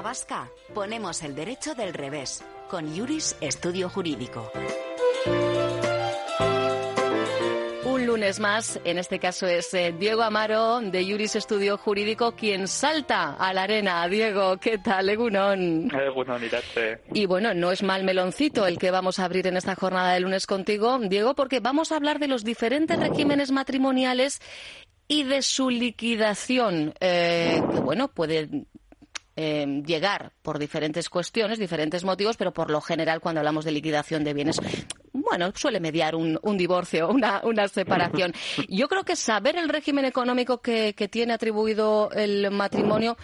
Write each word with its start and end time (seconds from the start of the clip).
vasca, 0.00 0.50
ponemos 0.74 1.22
el 1.22 1.34
derecho 1.34 1.74
del 1.74 1.92
revés, 1.92 2.44
con 2.68 2.96
Juris 2.96 3.36
Estudio 3.40 3.88
Jurídico. 3.88 4.50
Un 7.84 8.06
lunes 8.06 8.40
más, 8.40 8.80
en 8.84 8.98
este 8.98 9.18
caso 9.18 9.46
es 9.46 9.74
eh, 9.74 9.94
Diego 9.98 10.22
Amaro 10.22 10.80
de 10.80 11.04
Juris 11.04 11.36
Estudio 11.36 11.76
Jurídico 11.76 12.32
quien 12.32 12.68
salta 12.68 13.34
a 13.34 13.52
la 13.52 13.64
arena. 13.64 14.06
Diego, 14.08 14.56
¿qué 14.58 14.78
tal? 14.78 15.08
Egunon. 15.08 15.90
Egunon, 15.94 16.42
Y 17.12 17.26
bueno, 17.26 17.52
no 17.52 17.70
es 17.72 17.82
mal 17.82 18.04
meloncito 18.04 18.66
el 18.66 18.78
que 18.78 18.90
vamos 18.90 19.18
a 19.18 19.24
abrir 19.24 19.46
en 19.48 19.56
esta 19.56 19.74
jornada 19.74 20.14
de 20.14 20.20
lunes 20.20 20.46
contigo, 20.46 20.98
Diego, 20.98 21.34
porque 21.34 21.60
vamos 21.60 21.92
a 21.92 21.96
hablar 21.96 22.18
de 22.18 22.28
los 22.28 22.44
diferentes 22.44 22.98
regímenes 22.98 23.50
matrimoniales 23.50 24.40
y 25.08 25.24
de 25.24 25.42
su 25.42 25.70
liquidación, 25.70 26.94
eh, 27.00 27.60
que 27.72 27.80
bueno, 27.80 28.08
puede 28.08 28.48
eh, 29.42 29.82
llegar 29.86 30.32
por 30.42 30.58
diferentes 30.58 31.08
cuestiones, 31.08 31.58
diferentes 31.58 32.04
motivos, 32.04 32.36
pero 32.36 32.52
por 32.52 32.70
lo 32.70 32.82
general 32.82 33.20
cuando 33.20 33.40
hablamos 33.40 33.64
de 33.64 33.72
liquidación 33.72 34.22
de 34.22 34.34
bienes, 34.34 34.60
bueno, 35.30 35.52
suele 35.54 35.78
mediar 35.78 36.16
un, 36.16 36.38
divorcio, 36.56 37.08
una, 37.08 37.40
una, 37.44 37.68
separación. 37.68 38.32
Yo 38.68 38.88
creo 38.88 39.04
que 39.04 39.14
saber 39.14 39.56
el 39.56 39.68
régimen 39.68 40.04
económico 40.04 40.60
que, 40.60 40.94
que, 40.94 41.08
tiene 41.08 41.32
atribuido 41.32 42.10
el 42.12 42.50
matrimonio 42.50 43.16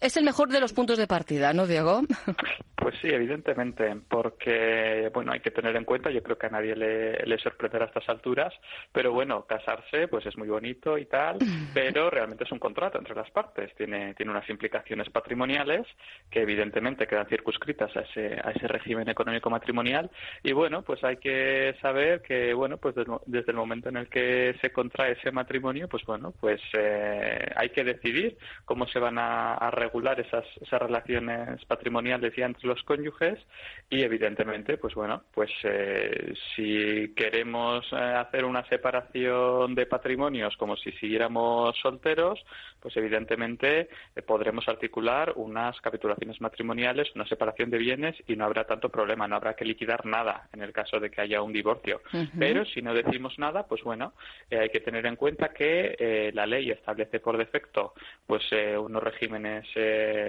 es 0.00 0.16
el 0.16 0.24
mejor 0.24 0.48
de 0.48 0.60
los 0.60 0.72
puntos 0.72 0.98
de 0.98 1.06
partida, 1.06 1.52
¿no, 1.52 1.66
Diego? 1.66 2.02
Pues 2.86 2.94
sí, 3.02 3.08
evidentemente, 3.08 3.96
porque 4.08 5.10
bueno, 5.12 5.32
hay 5.32 5.40
que 5.40 5.50
tener 5.50 5.74
en 5.74 5.84
cuenta, 5.84 6.08
yo 6.08 6.22
creo 6.22 6.38
que 6.38 6.46
a 6.46 6.50
nadie 6.50 6.76
le, 6.76 7.18
le 7.24 7.38
sorprenderá 7.38 7.86
a 7.86 7.88
estas 7.88 8.08
alturas, 8.08 8.54
pero 8.92 9.12
bueno, 9.12 9.44
casarse 9.44 10.06
pues 10.06 10.24
es 10.24 10.36
muy 10.38 10.46
bonito 10.46 10.96
y 10.96 11.06
tal, 11.06 11.38
pero 11.74 12.10
realmente 12.10 12.44
es 12.44 12.52
un 12.52 12.60
contrato 12.60 12.98
entre 12.98 13.16
las 13.16 13.28
partes, 13.32 13.74
tiene, 13.74 14.14
tiene 14.14 14.30
unas 14.30 14.48
implicaciones 14.48 15.10
patrimoniales 15.10 15.84
que 16.30 16.42
evidentemente 16.42 17.08
quedan 17.08 17.26
circunscritas 17.26 17.90
a 17.96 18.02
ese, 18.02 18.38
a 18.44 18.52
ese 18.52 18.68
régimen 18.68 19.08
económico 19.08 19.50
matrimonial 19.50 20.08
y 20.44 20.52
bueno, 20.52 20.82
pues 20.82 21.02
hay 21.02 21.16
que 21.16 21.35
saber 21.80 22.22
que 22.22 22.54
bueno, 22.54 22.78
pues 22.78 22.94
desde 23.26 23.50
el 23.52 23.56
momento 23.56 23.88
en 23.88 23.96
el 23.96 24.08
que 24.08 24.54
se 24.60 24.70
contrae 24.70 25.12
ese 25.12 25.30
matrimonio, 25.30 25.88
pues 25.88 26.04
bueno, 26.04 26.32
pues 26.40 26.60
eh, 26.72 27.50
hay 27.56 27.70
que 27.70 27.84
decidir 27.84 28.36
cómo 28.64 28.86
se 28.86 28.98
van 28.98 29.18
a, 29.18 29.70
regular 29.70 30.20
esas, 30.20 30.44
relaciones 30.70 31.64
patrimoniales 31.64 32.34
ya 32.36 32.46
entre 32.46 32.68
los 32.68 32.82
cónyuges 32.82 33.38
y 33.88 34.02
evidentemente 34.02 34.76
pues 34.78 34.94
bueno 34.94 35.22
pues 35.32 35.50
eh, 35.64 36.34
si 36.54 37.14
queremos 37.14 37.86
eh, 37.92 37.96
hacer 37.96 38.44
una 38.44 38.66
separación 38.68 39.74
de 39.74 39.86
patrimonios 39.86 40.56
como 40.56 40.76
si 40.76 40.92
siguiéramos 40.92 41.76
solteros 41.78 42.44
pues 42.80 42.96
evidentemente 42.96 43.88
eh, 44.14 44.22
podremos 44.22 44.68
articular 44.68 45.32
unas 45.36 45.80
capitulaciones 45.80 46.40
matrimoniales 46.40 47.08
una 47.14 47.26
separación 47.26 47.70
de 47.70 47.78
bienes 47.78 48.16
y 48.26 48.36
no 48.36 48.44
habrá 48.44 48.64
tanto 48.64 48.88
problema 48.88 49.28
no 49.28 49.36
habrá 49.36 49.54
que 49.54 49.64
liquidar 49.64 50.04
nada 50.04 50.48
en 50.52 50.62
el 50.62 50.72
caso 50.72 51.00
de 51.00 51.10
que 51.10 51.20
un 51.34 51.52
divorcio. 51.52 52.00
Pero 52.38 52.64
si 52.64 52.82
no 52.82 52.94
decimos 52.94 53.38
nada 53.38 53.66
pues 53.66 53.82
bueno 53.82 54.14
hay 54.50 54.68
que 54.70 54.80
tener 54.80 55.06
en 55.06 55.16
cuenta 55.16 55.48
que 55.48 56.30
la 56.34 56.46
ley 56.46 56.70
establece 56.70 57.20
por 57.20 57.36
defecto 57.36 57.94
pues 58.26 58.44
unos 58.78 59.02
regímenes 59.02 59.66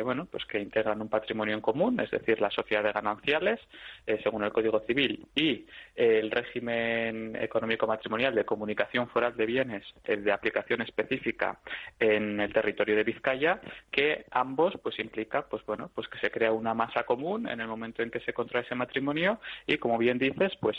bueno 0.04 0.26
pues 0.26 0.45
que 0.45 0.59
integran 0.59 1.02
un 1.02 1.09
patrimonio 1.09 1.54
en 1.54 1.62
común 1.62 2.00
es 2.00 2.12
decir 2.12 2.42
las 2.42 2.54
sociedades 2.54 2.94
gananciales, 2.94 3.59
eh, 4.06 4.20
según 4.23 4.44
el 4.44 4.52
Código 4.52 4.80
Civil, 4.81 5.26
y 5.36 5.66
el 5.95 6.31
régimen 6.31 7.36
económico 7.36 7.88
matrimonial 7.88 8.36
de 8.36 8.45
comunicación 8.45 9.08
foral 9.09 9.36
de 9.36 9.45
bienes 9.45 9.84
eh, 10.06 10.17
de 10.17 10.32
aplicación 10.32 10.82
específica 10.82 11.59
en 12.00 12.39
el 12.39 12.54
territorio 12.54 12.95
de 12.95 13.04
Vizcaya, 13.04 13.59
que 13.92 14.26
ambos 14.32 14.73
pues 14.82 15.00
implica 15.00 15.48
pues 15.48 15.66
bueno 15.66 15.89
pues 15.94 16.08
que 16.08 16.20
se 16.20 16.32
crea 16.32 16.52
una 16.52 16.73
masa 16.73 17.04
común 17.04 17.48
en 17.48 17.61
el 17.61 17.67
momento 17.67 18.04
en 18.04 18.11
que 18.11 18.20
se 18.22 18.34
contrae 18.34 18.64
ese 18.64 18.76
matrimonio 18.76 19.39
y 19.66 19.77
como 19.77 19.98
bien 19.98 20.17
dices 20.17 20.54
pues 20.60 20.77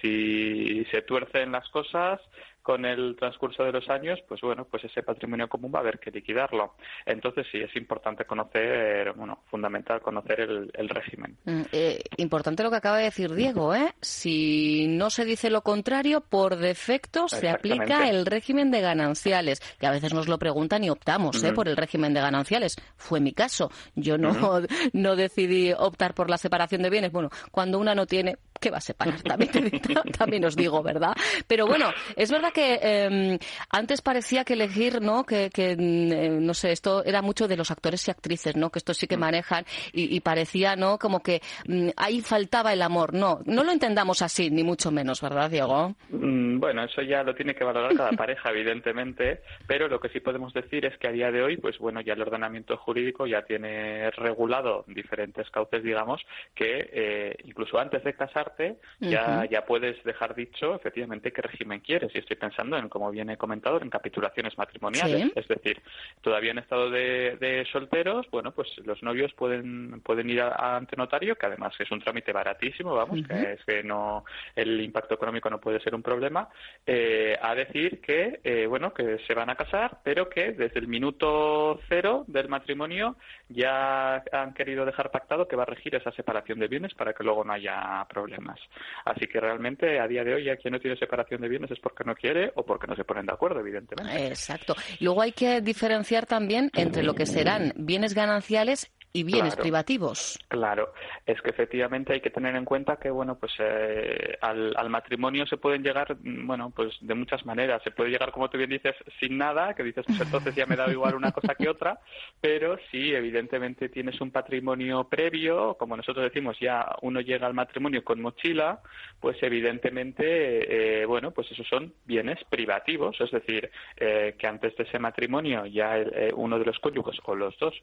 si 0.00 0.84
se 0.90 1.02
tuercen 1.02 1.52
las 1.52 1.68
cosas 1.70 2.20
con 2.62 2.84
el 2.84 3.16
transcurso 3.16 3.64
de 3.64 3.72
los 3.72 3.88
años, 3.88 4.20
pues 4.28 4.40
bueno, 4.40 4.66
pues 4.70 4.84
ese 4.84 5.02
patrimonio 5.02 5.48
común 5.48 5.72
va 5.74 5.80
a 5.80 5.82
haber 5.82 5.98
que 5.98 6.10
liquidarlo. 6.10 6.74
Entonces 7.04 7.46
sí, 7.50 7.58
es 7.58 7.74
importante 7.76 8.24
conocer, 8.24 9.12
bueno, 9.14 9.40
fundamental 9.50 10.00
conocer 10.00 10.40
el, 10.40 10.88
régimen. 10.88 11.36
Mm, 11.44 11.62
eh, 11.72 12.02
importante 12.18 12.62
lo 12.62 12.70
que 12.70 12.76
acaba 12.76 12.98
de 12.98 13.04
decir 13.04 13.34
Diego, 13.34 13.74
¿eh? 13.74 13.94
Si 14.00 14.86
no 14.88 15.10
se 15.10 15.24
dice 15.24 15.50
lo 15.50 15.62
contrario, 15.62 16.20
por 16.20 16.56
defecto 16.56 17.28
se 17.28 17.48
aplica 17.48 18.08
el 18.08 18.26
régimen 18.26 18.70
de 18.70 18.80
gananciales, 18.80 19.60
que 19.78 19.86
a 19.86 19.90
veces 19.90 20.14
nos 20.14 20.28
lo 20.28 20.38
preguntan 20.38 20.84
y 20.84 20.90
optamos, 20.90 21.42
¿eh? 21.42 21.52
Por 21.52 21.68
el 21.68 21.76
régimen 21.76 22.14
de 22.14 22.20
gananciales. 22.20 22.76
Fue 22.96 23.20
mi 23.20 23.32
caso. 23.32 23.70
Yo 23.94 24.18
no, 24.18 24.32
no 24.92 25.16
decidí 25.16 25.72
optar 25.72 26.14
por 26.14 26.30
la 26.30 26.38
separación 26.38 26.82
de 26.82 26.90
bienes. 26.90 27.12
Bueno, 27.12 27.30
cuando 27.50 27.78
una 27.78 27.94
no 27.94 28.06
tiene, 28.06 28.36
¿qué 28.60 28.70
va 28.70 28.78
a 28.78 28.80
separar? 28.80 29.20
También, 29.22 29.80
también 30.16 30.44
os 30.44 30.56
digo, 30.56 30.82
¿verdad? 30.82 31.14
Pero 31.46 31.66
bueno, 31.66 31.90
es 32.16 32.30
verdad 32.30 32.51
que 32.52 32.78
em, 32.82 33.38
antes 33.70 34.02
parecía 34.02 34.44
que 34.44 34.54
elegir, 34.54 35.00
¿no? 35.00 35.24
Que, 35.24 35.48
mm, 35.48 36.12
eh, 36.12 36.28
no 36.40 36.54
sé, 36.54 36.72
esto 36.72 37.04
era 37.04 37.22
mucho 37.22 37.48
de 37.48 37.56
los 37.56 37.70
actores 37.70 38.06
y 38.06 38.10
actrices, 38.10 38.56
¿no? 38.56 38.70
Que 38.70 38.78
esto 38.78 38.94
sí 38.94 39.06
que 39.06 39.16
mm. 39.16 39.20
manejan 39.20 39.64
y, 39.92 40.20
parecía, 40.20 40.76
¿no? 40.76 40.98
Como 40.98 41.20
que 41.20 41.40
mm, 41.66 41.90
ahí 41.96 42.20
faltaba 42.20 42.72
el 42.72 42.82
amor. 42.82 43.14
No, 43.14 43.40
no 43.46 43.64
lo 43.64 43.72
entendamos 43.72 44.22
así, 44.22 44.50
ni 44.50 44.62
mucho 44.62 44.90
menos, 44.90 45.20
¿verdad, 45.20 45.50
Diego? 45.50 45.94
bueno, 46.10 46.84
eso 46.84 47.02
ya 47.02 47.24
lo 47.24 47.34
tiene 47.34 47.54
que 47.54 47.64
valorar 47.64 47.96
cada 47.96 48.12
pareja, 48.16 48.50
evidentemente, 48.50 49.40
pero 49.66 49.88
lo 49.88 49.98
que 49.98 50.10
sí 50.10 50.20
podemos 50.20 50.52
decir 50.52 50.86
es 50.86 50.96
que 50.98 51.08
a 51.08 51.12
día 51.12 51.32
de 51.32 51.42
hoy, 51.42 51.56
pues 51.56 51.78
bueno, 51.78 52.00
ya 52.00 52.12
el 52.12 52.22
ordenamiento 52.22 52.76
jurídico 52.76 53.26
ya 53.26 53.42
tiene 53.42 54.10
regulado 54.12 54.84
diferentes 54.86 55.50
cauces, 55.50 55.82
digamos, 55.82 56.20
que 56.54 56.90
eh, 56.92 57.36
incluso 57.44 57.78
antes 57.78 58.04
de 58.04 58.14
casarte 58.14 58.76
ya, 59.00 59.44
ya 59.50 59.64
puedes 59.64 60.02
dejar 60.04 60.34
dicho 60.34 60.74
efectivamente 60.74 61.32
qué 61.32 61.42
régimen 61.42 61.80
quieres. 61.80 62.14
Y 62.14 62.18
estoy 62.18 62.36
pensando 62.42 62.76
en, 62.76 62.88
como 62.88 63.08
bien 63.12 63.30
he 63.30 63.36
comentado, 63.36 63.80
en 63.80 63.88
capitulaciones 63.88 64.58
matrimoniales. 64.58 65.30
Es 65.36 65.46
decir, 65.46 65.80
todavía 66.22 66.50
en 66.50 66.58
estado 66.58 66.90
de, 66.90 67.64
solteros, 67.70 68.26
bueno, 68.32 68.50
pues 68.50 68.68
los 68.84 69.00
novios 69.04 69.32
pueden, 69.34 70.00
pueden 70.00 70.28
ir 70.28 70.42
ante 70.42 70.96
notario, 70.96 71.36
que 71.36 71.46
además 71.46 71.72
es 71.78 71.88
un 71.92 72.00
trámite 72.00 72.32
baratísimo, 72.32 72.96
vamos, 72.96 73.20
que 73.28 73.52
es 73.52 73.64
que 73.64 73.84
no, 73.84 74.24
el 74.56 74.80
impacto 74.80 75.14
económico 75.14 75.48
no 75.50 75.60
puede 75.60 75.78
ser 75.78 75.94
un 75.94 76.02
problema, 76.02 76.48
eh, 76.84 77.38
a 77.40 77.54
decir 77.54 78.00
que, 78.00 78.40
eh, 78.42 78.66
bueno, 78.66 78.92
que 78.92 79.18
se 79.24 79.34
van 79.34 79.48
a 79.48 79.54
casar, 79.54 79.98
pero 80.02 80.28
que 80.28 80.50
desde 80.50 80.80
el 80.80 80.88
minuto 80.88 81.78
cero 81.88 82.24
del 82.26 82.48
matrimonio 82.48 83.14
ya 83.48 84.24
han 84.32 84.52
querido 84.52 84.84
dejar 84.84 85.12
pactado 85.12 85.46
que 85.46 85.54
va 85.54 85.62
a 85.62 85.66
regir 85.66 85.94
esa 85.94 86.10
separación 86.10 86.58
de 86.58 86.66
bienes 86.66 86.92
para 86.94 87.12
que 87.12 87.22
luego 87.22 87.44
no 87.44 87.52
haya 87.52 88.04
problemas. 88.08 88.58
Así 89.04 89.28
que 89.28 89.38
realmente 89.38 90.00
a 90.00 90.08
día 90.08 90.24
de 90.24 90.34
hoy 90.34 90.44
ya 90.44 90.56
quien 90.56 90.72
no 90.72 90.80
tiene 90.80 90.96
separación 90.96 91.40
de 91.40 91.48
bienes 91.48 91.70
es 91.70 91.78
porque 91.78 92.02
no 92.02 92.16
quiere 92.16 92.31
o 92.54 92.64
porque 92.64 92.86
no 92.86 92.96
se 92.96 93.04
ponen 93.04 93.26
de 93.26 93.32
acuerdo, 93.32 93.60
evidentemente. 93.60 94.26
Exacto. 94.26 94.74
Luego 95.00 95.22
hay 95.22 95.32
que 95.32 95.60
diferenciar 95.60 96.26
también 96.26 96.70
entre 96.74 97.02
lo 97.02 97.14
que 97.14 97.26
serán 97.26 97.72
bienes 97.76 98.14
gananciales 98.14 98.90
y 99.14 99.24
bienes 99.24 99.56
privativos. 99.56 100.38
Claro, 100.48 100.94
es 101.26 101.40
que 101.42 101.50
efectivamente 101.50 102.14
hay 102.14 102.20
que 102.20 102.30
tener 102.30 102.56
en 102.56 102.64
cuenta 102.64 102.96
que 102.96 103.10
bueno, 103.10 103.36
pues 103.38 103.52
eh, 103.58 104.38
al, 104.40 104.88
matrimonio 104.88 105.46
se 105.46 105.58
pueden 105.58 105.82
llegar, 105.82 106.16
mm, 106.22 106.46
bueno, 106.46 106.72
pues 106.74 106.94
de 107.00 107.14
muchas 107.14 107.44
maneras. 107.44 107.82
Se 107.82 107.90
puede 107.90 108.10
llegar, 108.10 108.32
como 108.32 108.48
tú 108.48 108.56
bien 108.56 108.70
dices, 108.70 108.94
sin 109.20 109.36
nada, 109.36 109.74
que 109.74 109.82
dices, 109.82 110.04
pues 110.06 110.20
entonces 110.20 110.54
ya 110.54 110.66
me 110.66 110.76
da 110.76 110.90
igual 110.90 111.14
una 111.14 111.32
cosa 111.32 111.54
que 111.54 111.68
otra, 111.68 112.00
pero 112.40 112.78
si 112.90 113.14
evidentemente 113.14 113.88
tienes 113.90 114.20
un 114.20 114.30
patrimonio 114.30 115.04
previo, 115.04 115.76
como 115.78 115.96
nosotros 115.96 116.24
decimos, 116.24 116.58
ya 116.58 116.96
uno 117.02 117.20
llega 117.20 117.46
al 117.46 117.54
matrimonio 117.54 118.02
con 118.04 118.20
mochila, 118.20 118.80
pues 119.20 119.36
evidentemente, 119.42 121.02
eh, 121.02 121.06
bueno, 121.06 121.32
pues 121.32 121.50
esos 121.50 121.66
son 121.68 121.92
bienes 122.06 122.38
privativos, 122.48 123.20
es 123.20 123.30
decir, 123.30 123.70
eh, 123.96 124.36
que 124.38 124.46
antes 124.46 124.74
de 124.76 124.84
ese 124.84 124.98
matrimonio 124.98 125.66
ya 125.66 126.02
uno 126.34 126.58
de 126.58 126.64
los 126.64 126.78
cónyuges 126.78 127.18
o 127.24 127.34
los 127.34 127.58
dos 127.58 127.74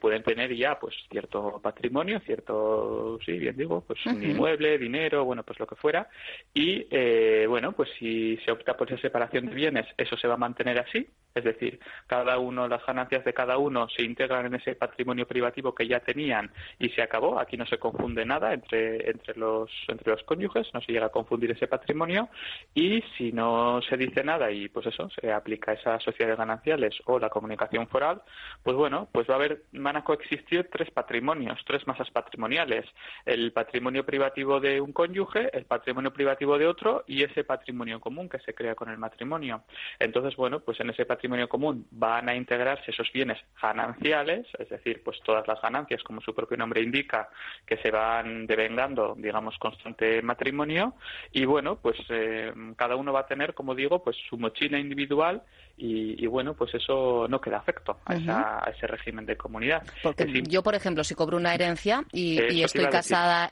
pueden 0.00 0.22
tener 0.22 0.51
ya 0.56 0.78
pues 0.78 0.94
cierto 1.10 1.60
patrimonio, 1.62 2.20
cierto, 2.20 3.18
sí, 3.24 3.38
bien 3.38 3.56
digo, 3.56 3.82
pues 3.86 3.98
inmueble, 4.06 4.78
dinero, 4.78 5.24
bueno, 5.24 5.42
pues 5.42 5.58
lo 5.58 5.66
que 5.66 5.76
fuera. 5.76 6.08
Y 6.54 6.86
eh, 6.90 7.46
bueno, 7.48 7.72
pues 7.72 7.90
si 7.98 8.36
se 8.44 8.50
opta 8.50 8.76
por 8.76 8.90
esa 8.90 9.00
separación 9.00 9.46
de 9.46 9.54
bienes, 9.54 9.86
eso 9.96 10.16
se 10.16 10.28
va 10.28 10.34
a 10.34 10.38
mantener 10.38 10.78
así. 10.78 11.06
Es 11.34 11.44
decir, 11.44 11.80
cada 12.06 12.38
uno, 12.38 12.68
las 12.68 12.84
ganancias 12.84 13.24
de 13.24 13.32
cada 13.32 13.56
uno 13.56 13.88
se 13.88 14.02
integran 14.02 14.46
en 14.46 14.54
ese 14.56 14.74
patrimonio 14.74 15.26
privativo 15.26 15.74
que 15.74 15.88
ya 15.88 16.00
tenían 16.00 16.50
y 16.78 16.90
se 16.90 17.00
acabó. 17.00 17.38
Aquí 17.38 17.56
no 17.56 17.64
se 17.66 17.78
confunde 17.78 18.26
nada 18.26 18.52
entre, 18.52 19.08
entre, 19.08 19.34
los, 19.36 19.70
entre 19.88 20.12
los 20.12 20.22
cónyuges, 20.24 20.68
no 20.74 20.82
se 20.82 20.92
llega 20.92 21.06
a 21.06 21.10
confundir 21.10 21.50
ese 21.50 21.68
patrimonio. 21.68 22.28
Y 22.74 23.02
si 23.16 23.32
no 23.32 23.80
se 23.88 23.96
dice 23.96 24.22
nada 24.22 24.50
y 24.50 24.68
pues 24.68 24.86
eso, 24.86 25.08
se 25.20 25.32
aplica 25.32 25.72
esa 25.72 25.98
sociedades 26.00 26.36
gananciales 26.36 26.94
o 27.06 27.18
la 27.18 27.30
comunicación 27.30 27.88
foral, 27.88 28.22
pues 28.62 28.76
bueno, 28.76 29.08
pues 29.12 29.28
va 29.28 29.34
a 29.34 29.36
haber, 29.36 29.62
van 29.72 29.96
a 29.96 30.04
coexistir 30.04 30.41
tres 30.42 30.90
patrimonios, 30.90 31.58
tres 31.66 31.86
masas 31.86 32.10
patrimoniales. 32.10 32.84
El 33.24 33.52
patrimonio 33.52 34.04
privativo 34.04 34.60
de 34.60 34.80
un 34.80 34.92
cónyuge, 34.92 35.56
el 35.56 35.64
patrimonio 35.64 36.12
privativo 36.12 36.58
de 36.58 36.66
otro 36.66 37.04
y 37.06 37.22
ese 37.22 37.44
patrimonio 37.44 38.00
común 38.00 38.28
que 38.28 38.38
se 38.40 38.54
crea 38.54 38.74
con 38.74 38.90
el 38.90 38.98
matrimonio. 38.98 39.64
Entonces, 39.98 40.36
bueno, 40.36 40.60
pues 40.60 40.78
en 40.80 40.90
ese 40.90 41.06
patrimonio 41.06 41.22
patrimonio 41.22 41.48
común 41.48 41.86
van 41.92 42.28
a 42.28 42.34
integrarse 42.34 42.90
esos 42.90 43.12
bienes 43.12 43.38
gananciales, 43.62 44.44
es 44.58 44.68
decir, 44.68 45.02
pues 45.04 45.20
todas 45.24 45.46
las 45.46 45.62
ganancias, 45.62 46.02
como 46.02 46.20
su 46.20 46.34
propio 46.34 46.56
nombre 46.56 46.82
indica, 46.82 47.28
que 47.64 47.76
se 47.76 47.92
van 47.92 48.44
devengando, 48.48 49.14
digamos, 49.16 49.56
constante 49.58 50.20
matrimonio, 50.20 50.94
y 51.30 51.44
bueno, 51.44 51.76
pues 51.76 51.96
eh, 52.08 52.52
cada 52.76 52.96
uno 52.96 53.12
va 53.12 53.20
a 53.20 53.26
tener, 53.26 53.54
como 53.54 53.76
digo, 53.76 54.02
pues 54.02 54.16
su 54.28 54.36
mochila 54.36 54.80
individual 54.80 55.42
y, 55.76 56.26
bueno, 56.26 56.54
pues 56.54 56.74
eso 56.74 57.26
no 57.28 57.40
queda 57.40 57.58
afecto 57.58 57.98
a, 58.06 58.70
ese 58.74 58.86
régimen 58.86 59.26
de 59.26 59.36
comunidad. 59.36 59.82
Porque 60.02 60.42
yo, 60.48 60.62
por 60.62 60.74
ejemplo, 60.74 61.02
si 61.04 61.14
cobro 61.14 61.36
una 61.36 61.54
herencia 61.54 62.04
y, 62.12 62.62
estoy 62.62 62.86
casada 62.86 63.48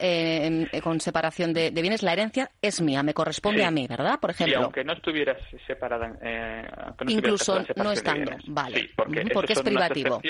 con 0.82 1.00
separación 1.00 1.52
de, 1.52 1.70
bienes, 1.70 2.02
la 2.02 2.12
herencia 2.12 2.50
es 2.62 2.80
mía, 2.80 3.02
me 3.02 3.14
corresponde 3.14 3.64
a 3.64 3.70
mí, 3.70 3.86
¿verdad? 3.88 4.18
Por 4.20 4.30
ejemplo. 4.30 4.56
Sí, 4.56 4.62
aunque 4.62 4.84
no 4.84 4.92
estuvieras 4.92 5.38
separada. 5.66 6.18
Eh, 6.22 6.62
Incluso 7.08 7.64
no 7.76 7.92
estando, 7.92 8.32
vale. 8.48 8.80
Sí, 8.80 8.90
porque, 8.96 9.52
es 9.52 9.62
privativo. 9.62 10.20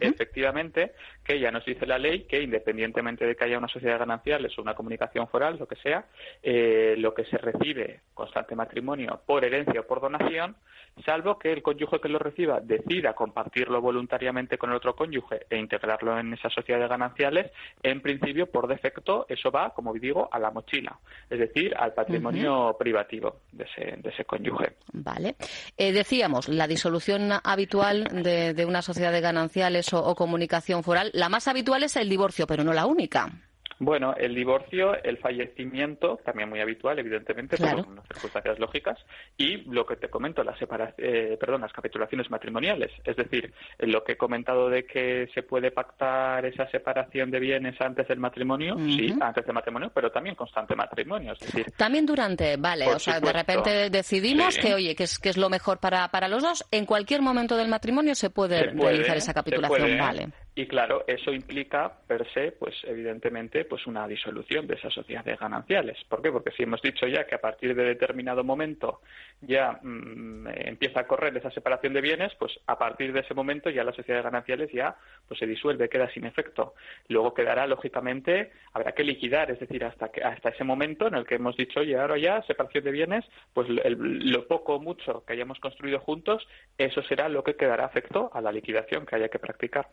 efectivamente, 0.00 0.92
que 1.24 1.40
ya 1.40 1.50
nos 1.50 1.64
dice 1.64 1.86
la 1.86 1.98
ley 1.98 2.24
que 2.24 2.42
independientemente 2.42 3.26
de 3.26 3.34
que 3.34 3.44
haya 3.44 3.58
una 3.58 3.68
sociedad 3.68 3.98
gananciales 3.98 4.56
o 4.58 4.62
una 4.62 4.74
comunicación 4.74 5.28
foral, 5.28 5.56
lo 5.58 5.66
que 5.66 5.76
sea, 5.76 6.06
eh, 6.42 6.94
lo 6.98 7.14
que 7.14 7.24
se 7.24 7.38
recibe 7.38 8.00
constante 8.14 8.54
matrimonio 8.54 9.20
por 9.26 9.44
herencia 9.44 9.80
o 9.80 9.86
por 9.86 10.00
donación, 10.00 10.56
salvo 11.04 11.35
que 11.38 11.52
el 11.52 11.62
cónyuge 11.62 12.00
que 12.00 12.08
lo 12.08 12.18
reciba 12.18 12.60
decida 12.60 13.14
compartirlo 13.14 13.80
voluntariamente 13.80 14.58
con 14.58 14.70
el 14.70 14.76
otro 14.76 14.94
cónyuge 14.94 15.46
e 15.50 15.56
integrarlo 15.56 16.18
en 16.18 16.34
esa 16.34 16.50
sociedad 16.50 16.80
de 16.80 16.88
gananciales, 16.88 17.52
en 17.82 18.00
principio, 18.00 18.46
por 18.46 18.66
defecto, 18.68 19.26
eso 19.28 19.50
va, 19.50 19.70
como 19.70 19.92
digo, 19.94 20.28
a 20.30 20.38
la 20.38 20.50
mochila, 20.50 20.98
es 21.28 21.38
decir, 21.38 21.74
al 21.76 21.94
patrimonio 21.94 22.76
privativo 22.78 23.40
de 23.52 23.64
ese, 23.64 23.96
de 23.96 24.10
ese 24.10 24.24
cónyuge. 24.24 24.76
Vale. 24.92 25.36
Eh, 25.76 25.92
decíamos, 25.92 26.48
la 26.48 26.66
disolución 26.66 27.30
habitual 27.42 28.04
de, 28.04 28.64
una 28.66 28.82
sociedad 28.82 29.12
de 29.12 29.20
gananciales 29.20 29.92
o 29.92 30.14
comunicación 30.14 30.82
foral, 30.82 31.10
la 31.14 31.28
más 31.28 31.48
habitual 31.48 31.82
es 31.82 31.96
el 31.96 32.08
divorcio, 32.08 32.46
pero 32.46 32.64
no 32.64 32.72
la 32.72 32.86
única. 32.86 33.30
Bueno, 33.78 34.14
el 34.16 34.34
divorcio, 34.34 35.02
el 35.02 35.18
fallecimiento, 35.18 36.18
también 36.24 36.48
muy 36.48 36.60
habitual, 36.60 36.98
evidentemente, 36.98 37.58
por 37.58 37.86
unas 37.86 38.06
circunstancias 38.08 38.58
lógicas, 38.58 38.98
y 39.36 39.58
lo 39.70 39.84
que 39.84 39.96
te 39.96 40.08
comento, 40.08 40.42
las, 40.42 40.56
eh, 40.96 41.36
perdón, 41.38 41.60
las 41.60 41.72
capitulaciones 41.72 42.30
matrimoniales. 42.30 42.90
Es 43.04 43.16
decir, 43.16 43.52
lo 43.78 44.02
que 44.02 44.12
he 44.12 44.16
comentado 44.16 44.70
de 44.70 44.86
que 44.86 45.28
se 45.34 45.42
puede 45.42 45.70
pactar 45.70 46.46
esa 46.46 46.66
separación 46.70 47.30
de 47.30 47.38
bienes 47.38 47.78
antes 47.80 48.08
del 48.08 48.18
matrimonio, 48.18 48.76
sí, 48.78 49.14
antes 49.20 49.44
del 49.44 49.54
matrimonio, 49.54 49.90
pero 49.94 50.10
también 50.10 50.34
constante 50.36 50.74
matrimonio. 50.74 51.32
Es 51.34 51.40
decir, 51.40 51.70
también 51.76 52.06
durante, 52.06 52.56
vale, 52.56 52.86
o 52.88 52.98
sea, 52.98 53.20
de 53.20 53.32
repente 53.32 53.90
decidimos 53.90 54.56
que, 54.56 54.74
oye, 54.74 54.94
que 54.94 55.04
es, 55.04 55.18
que 55.18 55.28
es 55.28 55.36
lo 55.36 55.50
mejor 55.50 55.78
para, 55.78 56.08
para 56.08 56.28
los 56.28 56.42
dos, 56.42 56.64
en 56.70 56.86
cualquier 56.86 57.20
momento 57.20 57.56
del 57.56 57.68
matrimonio 57.68 58.14
se 58.14 58.30
puede, 58.30 58.70
realizar 58.70 59.16
esa 59.16 59.34
capitulación, 59.34 59.98
vale. 59.98 60.28
Y 60.58 60.66
claro, 60.66 61.04
eso 61.06 61.34
implica 61.34 61.92
per 62.06 62.26
se, 62.32 62.50
pues 62.50 62.74
evidentemente, 62.84 63.66
pues 63.66 63.86
una 63.86 64.08
disolución 64.08 64.66
de 64.66 64.76
esa 64.76 64.88
sociedad 64.88 65.22
de 65.22 65.36
gananciales. 65.36 66.02
¿Por 66.08 66.22
qué? 66.22 66.32
Porque 66.32 66.50
si 66.52 66.62
hemos 66.62 66.80
dicho 66.80 67.06
ya 67.06 67.26
que 67.26 67.34
a 67.34 67.42
partir 67.42 67.74
de 67.74 67.84
determinado 67.84 68.42
momento 68.42 69.02
ya 69.42 69.78
mm, 69.82 70.46
empieza 70.48 71.00
a 71.00 71.06
correr 71.06 71.36
esa 71.36 71.50
separación 71.50 71.92
de 71.92 72.00
bienes, 72.00 72.34
pues 72.38 72.58
a 72.66 72.78
partir 72.78 73.12
de 73.12 73.20
ese 73.20 73.34
momento 73.34 73.68
ya 73.68 73.84
la 73.84 73.92
sociedad 73.92 74.20
de 74.20 74.30
gananciales 74.30 74.72
ya 74.72 74.96
pues 75.28 75.38
se 75.38 75.46
disuelve, 75.46 75.90
queda 75.90 76.08
sin 76.08 76.24
efecto. 76.24 76.72
Luego 77.08 77.34
quedará, 77.34 77.66
lógicamente, 77.66 78.52
habrá 78.72 78.92
que 78.92 79.04
liquidar, 79.04 79.50
es 79.50 79.60
decir, 79.60 79.84
hasta 79.84 80.08
que, 80.08 80.22
hasta 80.22 80.48
ese 80.48 80.64
momento 80.64 81.06
en 81.06 81.16
el 81.16 81.26
que 81.26 81.34
hemos 81.34 81.54
dicho, 81.58 81.80
oye, 81.80 81.98
ahora 81.98 82.16
ya 82.16 82.40
separación 82.46 82.82
de 82.82 82.92
bienes, 82.92 83.26
pues 83.52 83.68
lo 83.68 84.48
poco 84.48 84.76
o 84.76 84.80
mucho 84.80 85.22
que 85.26 85.34
hayamos 85.34 85.60
construido 85.60 86.00
juntos, 86.00 86.48
eso 86.78 87.02
será 87.02 87.28
lo 87.28 87.44
que 87.44 87.56
quedará 87.56 87.84
afecto 87.84 88.30
a 88.32 88.40
la 88.40 88.52
liquidación 88.52 89.04
que 89.04 89.16
haya 89.16 89.28
que 89.28 89.38
practicar. 89.38 89.86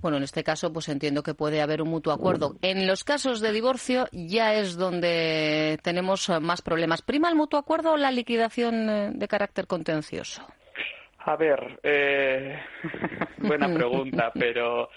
Bueno, 0.00 0.16
en 0.16 0.22
este 0.22 0.44
caso, 0.44 0.72
pues 0.72 0.88
entiendo 0.88 1.22
que 1.22 1.34
puede 1.34 1.60
haber 1.60 1.82
un 1.82 1.88
mutuo 1.88 2.12
acuerdo. 2.12 2.56
En 2.62 2.86
los 2.86 3.04
casos 3.04 3.40
de 3.40 3.52
divorcio 3.52 4.08
ya 4.12 4.54
es 4.54 4.76
donde 4.76 5.78
tenemos 5.82 6.28
más 6.40 6.62
problemas. 6.62 7.02
¿Prima 7.02 7.28
el 7.28 7.36
mutuo 7.36 7.58
acuerdo 7.58 7.92
o 7.92 7.96
la 7.96 8.10
liquidación 8.10 8.88
eh, 8.88 9.10
de 9.12 9.28
carácter 9.28 9.66
contencioso? 9.66 10.46
A 11.24 11.36
ver, 11.36 11.78
eh, 11.82 12.58
buena 13.38 13.72
pregunta, 13.72 14.30
pero 14.32 14.88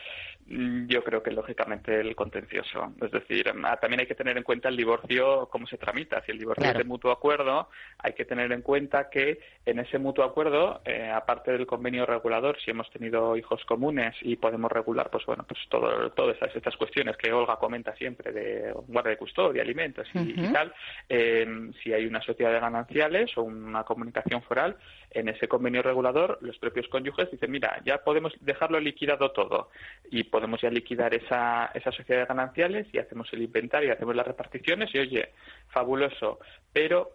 yo 0.48 1.04
creo 1.04 1.24
que 1.24 1.32
lógicamente 1.32 2.00
el 2.00 2.16
contencioso. 2.16 2.94
Es 3.02 3.12
decir, 3.12 3.46
también 3.80 4.02
hay 4.02 4.08
que 4.08 4.16
tener 4.16 4.38
en 4.38 4.44
cuenta 4.44 4.70
el 4.70 4.78
divorcio, 4.78 5.48
cómo 5.50 5.68
se 5.68 5.78
tramita. 5.78 6.24
Si 6.26 6.32
el 6.32 6.40
divorcio 6.40 6.70
es 6.70 6.78
de 6.78 6.84
mutuo 6.84 7.12
acuerdo, 7.12 7.70
hay 7.98 8.14
que 8.14 8.26
tener 8.26 8.52
en 8.52 8.62
cuenta 8.62 9.10
que 9.10 9.40
en 9.66 9.80
ese 9.80 10.00
mutuo 10.00 10.26
acuerdo, 10.26 10.82
eh, 10.86 11.10
aparte 11.10 11.52
del 11.52 11.66
convenio 11.66 12.06
regulador, 12.06 12.58
si 12.64 12.72
hemos 12.72 12.90
tenido 12.92 13.38
hijos 13.38 13.64
comunes 13.66 14.16
y 14.22 14.36
podemos 14.36 14.72
regular, 14.72 15.10
pues 15.10 15.26
bueno, 15.26 15.46
pues 15.48 15.60
todo, 15.70 16.12
todas 16.12 16.38
estas 16.56 16.76
cuestiones 16.78 17.16
que 17.18 17.32
Olga 17.32 17.58
comenta 17.58 17.96
siempre 17.96 18.32
de 18.32 18.74
guardia 18.88 19.12
de 19.12 19.18
custodia, 19.18 19.62
alimentos 19.62 20.08
y, 20.14 20.52
tal, 20.52 20.74
eh, 21.08 21.72
si 21.82 21.94
hay 21.94 22.06
una 22.06 22.22
sociedad 22.22 22.52
de 22.52 22.60
gananciales 22.60 23.38
o 23.38 23.44
una 23.44 23.84
comunicación 23.84 24.42
foral, 24.44 24.76
en 25.14 25.30
ese 25.30 25.48
convenio 25.48 25.82
regulador 25.82 26.38
los 26.42 26.58
propios 26.58 26.88
cónyuges 26.88 27.32
dicen, 27.32 27.52
mira, 27.52 27.82
ya 27.86 28.04
podemos 28.04 28.34
dejarlo 28.42 28.80
liquidado 28.80 29.32
todo 29.32 29.70
y 30.10 30.24
podemos 30.24 30.62
ya 30.62 30.70
liquidar 30.70 31.14
esa, 31.14 31.72
esa 31.74 31.92
sociedad 31.92 32.22
de 32.22 32.28
gananciales 32.28 32.88
y 32.94 33.00
hacemos 33.00 33.32
el 33.34 33.42
inventario, 33.42 33.94
hacemos 33.94 34.16
las 34.16 34.28
reparticiones 34.28 34.94
y 34.94 35.00
oye, 35.00 35.30
fabuloso, 35.70 36.40
pero 36.72 37.12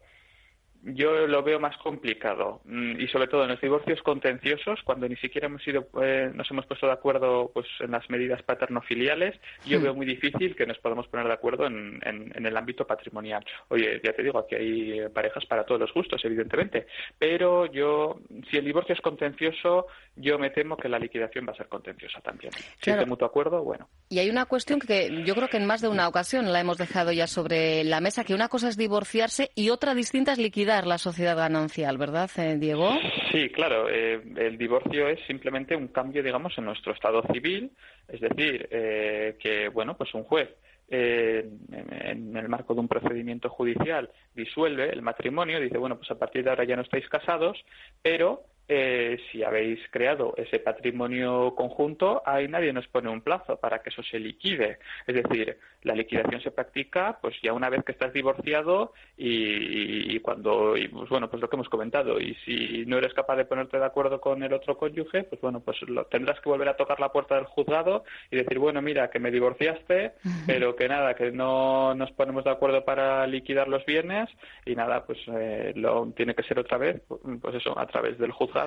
yo 0.83 1.27
lo 1.27 1.43
veo 1.43 1.59
más 1.59 1.77
complicado 1.79 2.61
mm, 2.65 3.01
y 3.01 3.09
sobre 3.09 3.27
todo 3.27 3.43
en 3.43 3.51
los 3.51 3.61
divorcios 3.61 4.01
contenciosos 4.03 4.81
cuando 4.85 5.09
ni 5.09 5.17
siquiera 5.17 5.49
hemos 5.49 5.63
sido 5.63 5.89
eh, 6.01 6.31
nos 6.33 6.49
hemos 6.51 6.67
puesto 6.67 6.87
de 6.87 6.93
acuerdo 6.93 7.51
pues 7.53 7.67
en 7.81 7.91
las 7.91 8.09
medidas 8.09 8.43
paterno-filiales 8.43 9.35
yo 9.67 9.81
hmm. 9.81 9.83
veo 9.83 9.95
muy 9.95 10.07
difícil 10.07 10.55
que 10.55 10.67
nos 10.67 10.79
podamos 10.79 11.09
poner 11.09 11.27
de 11.27 11.33
acuerdo 11.33 11.67
en, 11.67 12.01
en, 12.05 12.47
el 12.47 12.57
ámbito 12.57 12.87
patrimonial. 12.87 13.45
Oye 13.69 14.01
ya 14.05 14.13
te 14.13 14.23
digo 14.23 14.39
aquí 14.39 14.55
hay 14.55 15.09
parejas 15.09 15.45
para 15.47 15.65
todos 15.65 15.81
los 15.81 15.93
gustos 15.93 16.25
evidentemente 16.25 16.87
pero 17.19 17.67
yo 17.67 18.21
si 18.51 18.57
el 18.57 18.65
divorcio 18.65 18.95
es 18.95 19.01
contencioso 19.01 19.87
yo 20.15 20.39
me 20.39 20.51
temo 20.51 20.77
que 20.77 20.89
la 20.89 20.99
liquidación 20.99 21.47
va 21.47 21.53
a 21.53 21.57
ser 21.57 21.69
contenciosa 21.69 22.21
también. 22.21 22.53
Si 22.81 22.91
es 22.91 22.97
de 22.97 23.07
mutuo 23.07 23.27
acuerdo 23.27 23.63
bueno. 23.63 23.89
Y 24.09 24.21
hay 24.21 24.31
una 24.31 24.47
cuestión 24.47 24.79
que 24.79 25.25
yo 25.25 25.35
creo 25.35 25.49
que 25.49 25.57
en 25.57 25.67
más 25.67 25.81
de 25.81 25.89
una 25.89 26.09
ocasión 26.09 26.53
la 26.53 26.61
hemos 26.61 26.79
dejado 26.79 27.13
ya 27.13 27.27
sobre 27.27 27.85
la 27.85 28.01
mesa 28.01 28.25
que 28.25 28.35
una 28.35 28.49
cosa 28.49 28.69
es 28.69 28.77
divorciarse 28.77 29.51
y 29.55 29.71
otra 29.71 29.95
distinta 29.95 30.33
es 30.33 30.39
liquidar 30.39 30.68
la 30.69 30.99
sociedad 30.99 31.37
ganancial, 31.37 31.97
¿verdad, 31.97 32.31
eh, 32.37 32.57
Diego? 32.59 32.91
Sí, 33.33 33.49
claro. 33.49 33.89
Eh, 33.89 34.21
el 34.37 34.59
divorcio 34.59 35.09
es 35.09 35.19
simplemente 35.27 35.75
un 35.75 35.89
cambio, 35.89 36.23
digamos, 36.23 36.57
en 36.59 36.67
nuestro 36.67 36.93
estado 36.93 37.23
civil, 37.33 37.73
es 38.07 38.21
decir, 38.21 38.69
eh, 38.71 39.37
que, 39.41 39.69
bueno, 39.69 39.97
pues 39.97 40.13
un 40.15 40.25
juez 40.25 40.51
en 40.91 42.35
el 42.35 42.49
marco 42.49 42.73
de 42.73 42.81
un 42.81 42.89
procedimiento 42.89 43.51
judicial 43.51 44.11
disuelve 44.35 44.89
el 44.91 45.03
matrimonio, 45.03 45.61
dice, 45.61 45.77
bueno, 45.77 45.99
pues 45.99 46.11
a 46.11 46.19
partir 46.19 46.45
de 46.45 46.51
ahora 46.51 46.65
ya 46.65 46.77
no 46.77 46.83
estáis 46.83 47.07
casados, 47.11 47.59
pero 48.01 48.45
eh, 48.71 49.19
si 49.33 49.43
habéis 49.43 49.81
creado 49.91 50.35
ese 50.37 50.59
patrimonio 50.59 51.55
conjunto, 51.55 52.23
ahí 52.27 52.49
nadie 52.49 52.71
nos 52.75 52.87
pone 52.87 53.09
un 53.09 53.23
plazo 53.23 53.57
para 53.57 53.79
que 53.79 53.89
eso 53.89 54.03
se 54.03 54.19
liquide. 54.19 54.79
Es 55.07 55.15
decir, 55.15 55.57
la 55.85 55.95
liquidación 55.95 56.43
se 56.43 56.51
practica 56.51 57.19
pues 57.23 57.35
ya 57.43 57.55
una 57.55 57.71
vez 57.71 57.83
que 57.83 57.93
estás 57.93 58.13
divorciado 58.13 58.93
y, 59.17 60.21
cuando, 60.21 60.77
y, 60.77 60.87
pues 60.89 61.09
bueno, 61.09 61.31
pues 61.31 61.41
lo 61.41 61.49
que 61.49 61.57
hemos 61.57 61.71
comentado. 61.71 62.21
Y 62.21 62.35
si 62.45 62.85
no 62.85 62.99
eres 62.99 63.15
capaz 63.15 63.37
de 63.37 63.47
ponerte 63.47 63.79
de 63.79 63.87
acuerdo 63.87 64.21
con 64.21 64.43
el 64.43 64.53
otro 64.53 64.77
cónyuge, 64.77 65.25
pues 65.25 65.41
bueno, 65.41 65.61
pues 65.61 65.81
lo, 65.89 66.05
tendrás 66.05 66.39
que 66.41 66.51
volver 66.51 66.69
a 66.69 66.77
tocar 66.77 67.01
la 67.01 67.11
puerta 67.11 67.37
del 67.37 67.47
juzgado 67.47 68.05
y 68.31 68.37
decir, 68.37 68.59
bueno, 68.59 68.83
mira, 68.83 69.09
que 69.09 69.19
me 69.19 69.31
divorciaste, 69.31 70.13
pero 70.47 70.77
que 70.77 70.89
nada, 70.89 71.15
que 71.15 71.31
no 71.31 71.95
nos 71.95 72.13
ponemos 72.13 72.45
de 72.45 72.51
acuerdo 72.51 72.85
para 72.85 73.27
liquidar 73.27 73.67
los 73.69 73.87
bienes 73.87 74.29
y 74.67 74.75
nada, 74.75 75.07
pues 75.07 75.19
eh, 75.29 75.73
lo 75.75 76.13
tiene 76.15 76.35
que 76.35 76.43
ser 76.43 76.59
otra 76.59 76.77
vez, 76.77 77.01
pues 77.41 77.55
eso, 77.55 77.79
a 77.79 77.87
través 77.87 78.19
del 78.19 78.33
juzgado 78.33 78.58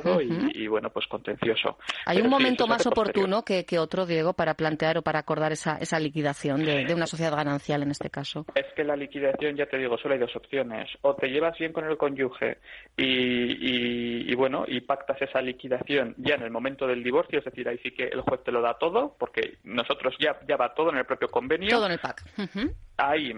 y, 0.53 0.67
bueno, 0.67 0.89
pues 0.89 1.07
contencioso. 1.07 1.77
¿Hay 2.05 2.21
un 2.21 2.29
momento 2.29 2.67
más 2.67 2.86
oportuno 2.86 3.43
que, 3.43 3.65
otro, 3.79 4.05
Diego, 4.05 4.33
para 4.33 4.53
plantear 4.53 4.98
o 4.98 5.01
para 5.01 5.19
acordar 5.19 5.51
esa, 5.51 5.77
esa 5.77 6.00
liquidación 6.00 6.63
de, 6.63 6.93
una 6.93 7.07
sociedad 7.07 7.36
ganancial 7.36 7.83
en 7.83 7.91
este 7.91 8.10
caso? 8.10 8.45
Es 8.55 8.65
que 8.75 8.83
la 8.83 8.95
liquidación, 8.95 9.55
ya 9.55 9.65
te 9.65 9.77
digo, 9.77 9.98
solo 9.98 10.13
hay 10.13 10.19
dos 10.19 10.36
opciones. 10.36 10.89
O 11.01 11.15
te 11.15 11.27
llevas 11.27 11.57
bien 11.57 11.74
con 11.74 11.86
el 11.86 11.98
cónyuge 11.98 12.60
y, 12.98 14.33
bueno, 14.36 14.65
y 14.67 14.81
pactas 14.81 15.21
esa 15.21 15.41
liquidación 15.41 16.15
ya 16.17 16.36
en 16.36 16.43
el 16.43 16.51
momento 16.51 16.88
del 16.88 17.03
divorcio, 17.03 17.39
es 17.39 17.45
decir, 17.45 17.67
ahí 17.67 17.77
sí 17.83 17.91
que 17.91 18.05
el 18.05 18.21
juez 18.21 18.43
te 18.43 18.51
lo 18.51 18.62
da 18.62 18.77
todo, 18.77 19.15
porque 19.17 19.57
nosotros 19.63 20.15
ya, 20.19 20.39
ya 20.48 20.57
va 20.57 20.74
todo 20.74 20.89
en 20.91 20.98
el 20.98 21.05
propio 21.05 21.27
convenio. 21.29 21.69
Todo 21.69 21.86
en 21.86 21.93
el 21.93 22.00
PAC. 22.00 22.24
Ahí, 23.03 23.34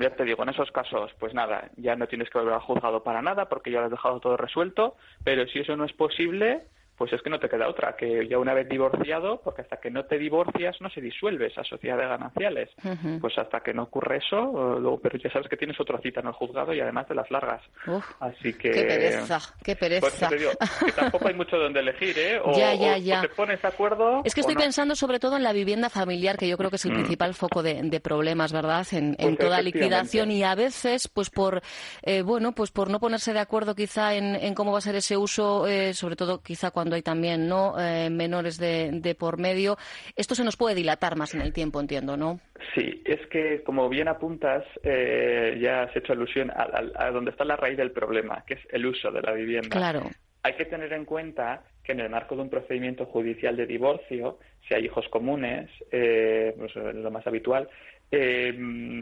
ya 0.00 0.10
te 0.16 0.24
digo, 0.24 0.42
en 0.42 0.48
esos 0.48 0.72
casos, 0.72 1.12
pues 1.20 1.32
nada, 1.34 1.70
ya 1.76 1.94
no 1.94 2.08
tienes 2.08 2.28
que 2.30 2.38
volver 2.38 2.54
al 2.54 2.60
juzgado 2.60 3.04
para 3.04 3.22
nada 3.22 3.48
porque 3.48 3.70
ya 3.70 3.78
lo 3.78 3.84
has 3.84 3.92
dejado 3.92 4.18
todo 4.18 4.36
resuelto, 4.36 4.96
pero 5.22 5.46
si 5.46 5.60
eso 5.60 5.76
no 5.76 5.84
es 5.84 5.92
posible, 5.92 6.66
pues 6.96 7.12
es 7.12 7.22
que 7.22 7.30
no 7.30 7.38
te 7.38 7.48
queda 7.48 7.68
otra, 7.68 7.96
que 7.96 8.26
ya 8.28 8.38
una 8.38 8.54
vez 8.54 8.68
divorciado, 8.68 9.40
porque 9.42 9.62
hasta 9.62 9.78
que 9.78 9.90
no 9.90 10.04
te 10.04 10.18
divorcias 10.18 10.76
no 10.80 10.88
se 10.90 11.00
disuelve 11.00 11.46
esa 11.46 11.64
sociedad 11.64 11.98
de 11.98 12.06
gananciales. 12.06 12.70
Pues 13.20 13.36
hasta 13.38 13.60
que 13.60 13.74
no 13.74 13.84
ocurre 13.84 14.18
eso, 14.18 14.78
luego, 14.78 15.00
pero 15.00 15.18
ya 15.18 15.30
sabes 15.30 15.48
que 15.48 15.56
tienes 15.56 15.78
otra 15.80 15.98
cita 15.98 16.20
en 16.20 16.28
el 16.28 16.32
juzgado 16.32 16.72
y 16.72 16.80
además 16.80 17.08
de 17.08 17.14
las 17.14 17.30
largas. 17.30 17.62
Así 18.20 18.52
que... 18.54 18.70
Qué 18.70 18.84
pereza, 18.84 19.40
qué 19.62 19.76
pues 19.76 20.14
pereza. 20.18 20.28
que 20.84 20.92
tampoco 20.92 21.28
hay 21.28 21.34
mucho 21.34 21.56
donde 21.56 21.80
elegir, 21.80 22.18
¿eh? 22.18 22.40
O, 22.42 22.56
ya, 22.56 22.74
ya, 22.74 22.98
ya. 22.98 23.22
te 23.22 23.28
pones 23.28 23.60
de 23.60 23.68
acuerdo... 23.68 24.22
Es 24.24 24.34
que 24.34 24.40
estoy 24.40 24.56
pensando 24.56 24.94
sobre 24.94 25.18
todo 25.18 25.36
en 25.36 25.42
la 25.42 25.52
vivienda 25.52 25.90
familiar, 25.90 26.36
que 26.36 26.48
yo 26.48 26.56
creo 26.56 26.70
que 26.70 26.76
es 26.76 26.84
el 26.84 26.92
mm. 26.92 26.94
principal 26.94 27.34
foco 27.34 27.62
de, 27.62 28.00
problemas, 28.00 28.52
¿verdad? 28.52 28.86
En, 28.92 29.16
en 29.18 29.36
pues 29.36 29.38
toda 29.38 29.62
liquidación 29.62 30.30
y 30.30 30.42
a 30.42 30.54
veces, 30.54 31.08
pues 31.08 31.30
por, 31.30 31.62
eh, 32.02 32.22
bueno, 32.22 32.52
pues 32.52 32.70
por 32.70 32.90
no 32.90 33.00
ponerse 33.00 33.32
de 33.32 33.38
acuerdo 33.40 33.74
quizá 33.74 34.14
en, 34.14 34.54
cómo 34.54 34.72
va 34.72 34.78
a 34.78 34.82
ser 34.82 34.96
ese 34.96 35.16
uso, 35.16 35.66
eh, 35.66 35.94
sobre 35.94 36.16
todo 36.16 36.42
quizá 36.42 36.70
cuando 36.70 36.83
hay 36.92 37.02
también, 37.02 37.48
¿no? 37.48 37.80
Eh, 37.80 38.10
menores 38.10 38.58
de, 38.58 39.16
por 39.18 39.38
medio, 39.38 39.76
esto 40.16 40.34
se 40.34 40.44
nos 40.44 40.56
puede 40.56 40.74
dilatar 40.74 41.16
más 41.16 41.34
en 41.34 41.40
el 41.40 41.52
tiempo, 41.52 41.80
entiendo, 41.80 42.16
¿no? 42.16 42.40
Sí, 42.74 43.02
es 43.04 43.26
que 43.28 43.62
como 43.64 43.88
bien 43.88 44.08
apuntas, 44.08 44.64
ya 44.82 45.82
has 45.82 45.96
hecho 45.96 46.12
alusión 46.12 46.50
a, 46.50 46.68
a, 46.96 47.10
donde 47.10 47.30
está 47.30 47.44
la 47.44 47.56
raíz 47.56 47.76
del 47.76 47.92
problema, 47.92 48.44
que 48.46 48.54
es 48.54 48.60
el 48.70 48.86
uso 48.86 49.10
de 49.10 49.22
la 49.22 49.32
vivienda. 49.32 49.68
Claro. 49.70 50.10
Hay 50.42 50.54
que 50.54 50.64
tener 50.66 50.92
en 50.92 51.04
cuenta 51.04 51.62
que 51.84 51.92
en 51.92 52.00
el 52.00 52.10
marco 52.10 52.34
de 52.34 52.42
un 52.42 52.50
procedimiento 52.50 53.06
judicial 53.06 53.56
de 53.56 53.66
divorcio, 53.66 54.38
si 54.66 54.74
hay 54.74 54.86
hijos 54.86 55.06
comunes, 55.10 55.70
eh, 55.92 56.54
pues 56.58 56.74
lo 56.74 57.10
más 57.10 57.26
habitual, 57.26 57.68
eh, 58.10 58.54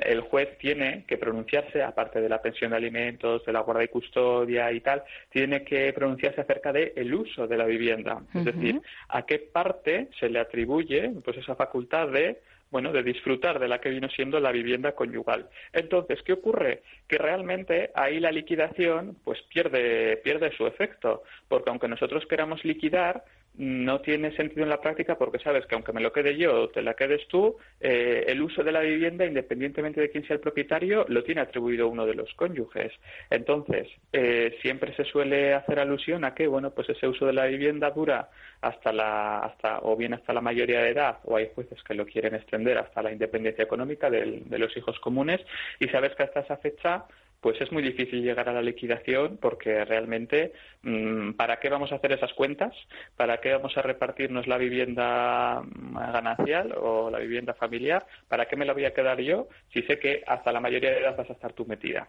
el 0.05 0.21
juez 0.23 0.57
tiene 0.59 1.05
que 1.07 1.19
pronunciarse, 1.19 1.83
aparte 1.83 2.21
de 2.21 2.29
la 2.29 2.41
pensión 2.41 2.71
de 2.71 2.79
alimentos, 2.79 3.45
de 3.45 3.53
la 3.53 3.61
guarda 3.61 3.85
y 3.85 3.89
custodia 3.89 4.73
y 4.73 4.81
tal, 4.81 5.03
tiene 5.31 5.65
que 5.65 5.93
pronunciarse 5.93 6.41
acerca 6.41 6.73
del 6.73 6.93
el 6.97 7.15
uso 7.15 7.47
de 7.47 7.57
la 7.57 7.67
vivienda. 7.67 8.23
Es 8.35 8.45
decir, 8.45 8.81
a 9.09 9.23
qué 9.27 9.39
parte 9.39 10.09
se 10.19 10.29
le 10.29 10.41
atribuye 10.41 11.12
pues 11.25 11.37
esa 11.37 11.55
facultad 11.55 12.09
de 12.09 12.39
bueno, 12.73 12.91
de 12.91 13.03
disfrutar 13.03 13.59
de 13.59 13.69
la 13.69 13.83
que 13.83 13.91
vino 13.91 14.09
siendo 14.09 14.41
la 14.41 14.51
vivienda 14.51 14.93
conyugal. 14.93 15.47
Entonces, 15.75 16.23
¿qué 16.23 16.33
ocurre? 16.33 16.83
Que 17.07 17.19
realmente 17.19 17.91
ahí 17.95 18.19
la 18.19 18.33
liquidación 18.33 19.19
pues 19.23 19.43
pierde, 19.43 20.17
pierde 20.25 20.51
su 20.57 20.67
efecto, 20.67 21.23
porque 21.49 21.69
aunque 21.69 21.87
nosotros 21.87 22.25
queramos 22.27 22.65
liquidar, 22.73 23.25
no 23.55 24.00
tiene 24.00 24.35
sentido 24.35 24.62
en 24.62 24.71
la 24.71 24.81
práctica 24.81 25.19
porque 25.19 25.38
sabes 25.38 25.67
que 25.67 25.75
aunque 25.75 25.93
me 25.93 26.00
lo 26.00 26.12
quede 26.12 26.37
yo 26.37 26.62
o 26.62 26.69
te 26.71 26.81
la 26.81 26.95
quedes 26.95 27.26
tú, 27.29 27.57
eh, 27.81 28.25
el 28.29 28.41
uso 28.41 28.64
de 28.64 28.73
la 28.73 28.81
vivienda, 28.81 29.26
independientemente 29.26 30.00
de 30.00 30.11
quién 30.11 30.26
sea 30.26 30.37
el 30.37 30.41
propietario, 30.41 31.05
lo 31.09 31.23
tiene 31.23 31.43
atribuido 31.43 31.88
uno 31.88 32.07
de 32.07 32.14
los 32.14 32.33
cónyuges. 32.35 32.93
Entonces, 33.29 33.88
eh, 34.12 34.57
siempre 34.62 34.95
se 34.97 35.05
suele 35.05 35.52
hacer 35.52 35.79
alusión 35.79 36.25
a 36.25 36.35
que, 36.35 36.47
bueno, 36.47 36.71
pues 36.71 36.88
ese 36.88 37.07
uso 37.07 37.26
de 37.26 37.35
la 37.35 37.47
vivienda 37.47 37.91
dura 37.91 38.31
hasta 38.62 38.93
la, 38.93 39.41
hasta, 39.41 39.81
o 39.83 39.97
bien 39.97 40.14
hasta 40.14 40.33
la 40.33 40.41
mayoría 40.41 40.81
de 40.81 40.91
edad, 40.91 41.19
o 41.25 41.37
hay 41.37 41.50
jueces 41.55 41.83
que 41.83 41.95
lo 41.95 42.07
quieren 42.07 42.35
extender 42.35 42.79
hasta 42.79 43.02
la 43.02 43.12
independencia 43.12 43.64
económica 43.64 44.09
de 44.09 44.59
los 44.59 44.75
hijos 44.76 44.99
comunes, 45.00 45.41
y 45.79 45.88
sabes 45.88 46.14
que 46.14 46.23
hasta 46.23 46.41
esa 46.41 46.57
fecha 46.57 47.05
pues 47.42 47.61
es 47.61 47.72
muy 47.72 47.82
difícil 47.82 48.22
llegar 48.22 48.49
a 48.49 48.52
la 48.52 48.62
liquidación 48.62 49.37
porque 49.37 49.84
realmente 49.84 50.52
mm, 50.82 51.32
¿para 51.32 51.58
qué 51.58 51.68
vamos 51.68 51.90
a 51.90 51.96
hacer 51.96 52.12
esas 52.12 52.32
cuentas? 52.34 52.72
¿Para 53.16 53.38
qué 53.38 53.52
vamos 53.52 53.76
a 53.76 53.82
repartirnos 53.82 54.46
la 54.46 54.58
vivienda 54.58 55.61
mm, 55.61 55.96
ganancial 56.12 56.72
o 56.80 57.11
la 57.11 57.18
vivienda 57.18 57.52
familiar? 57.52 58.06
¿Para 58.28 58.46
qué 58.46 58.56
me 58.56 58.64
la 58.64 58.72
voy 58.72 58.84
a 58.84 58.94
quedar 58.94 59.20
yo 59.20 59.49
si 59.72 59.82
sé 59.82 59.99
que 59.99 60.22
hasta 60.25 60.52
la 60.52 60.61
mayoría 60.61 60.92
de 60.92 61.00
edad 61.00 61.16
vas 61.16 61.30
a 61.30 61.32
estar 61.32 61.52
tú 61.52 61.66
metida? 61.66 62.06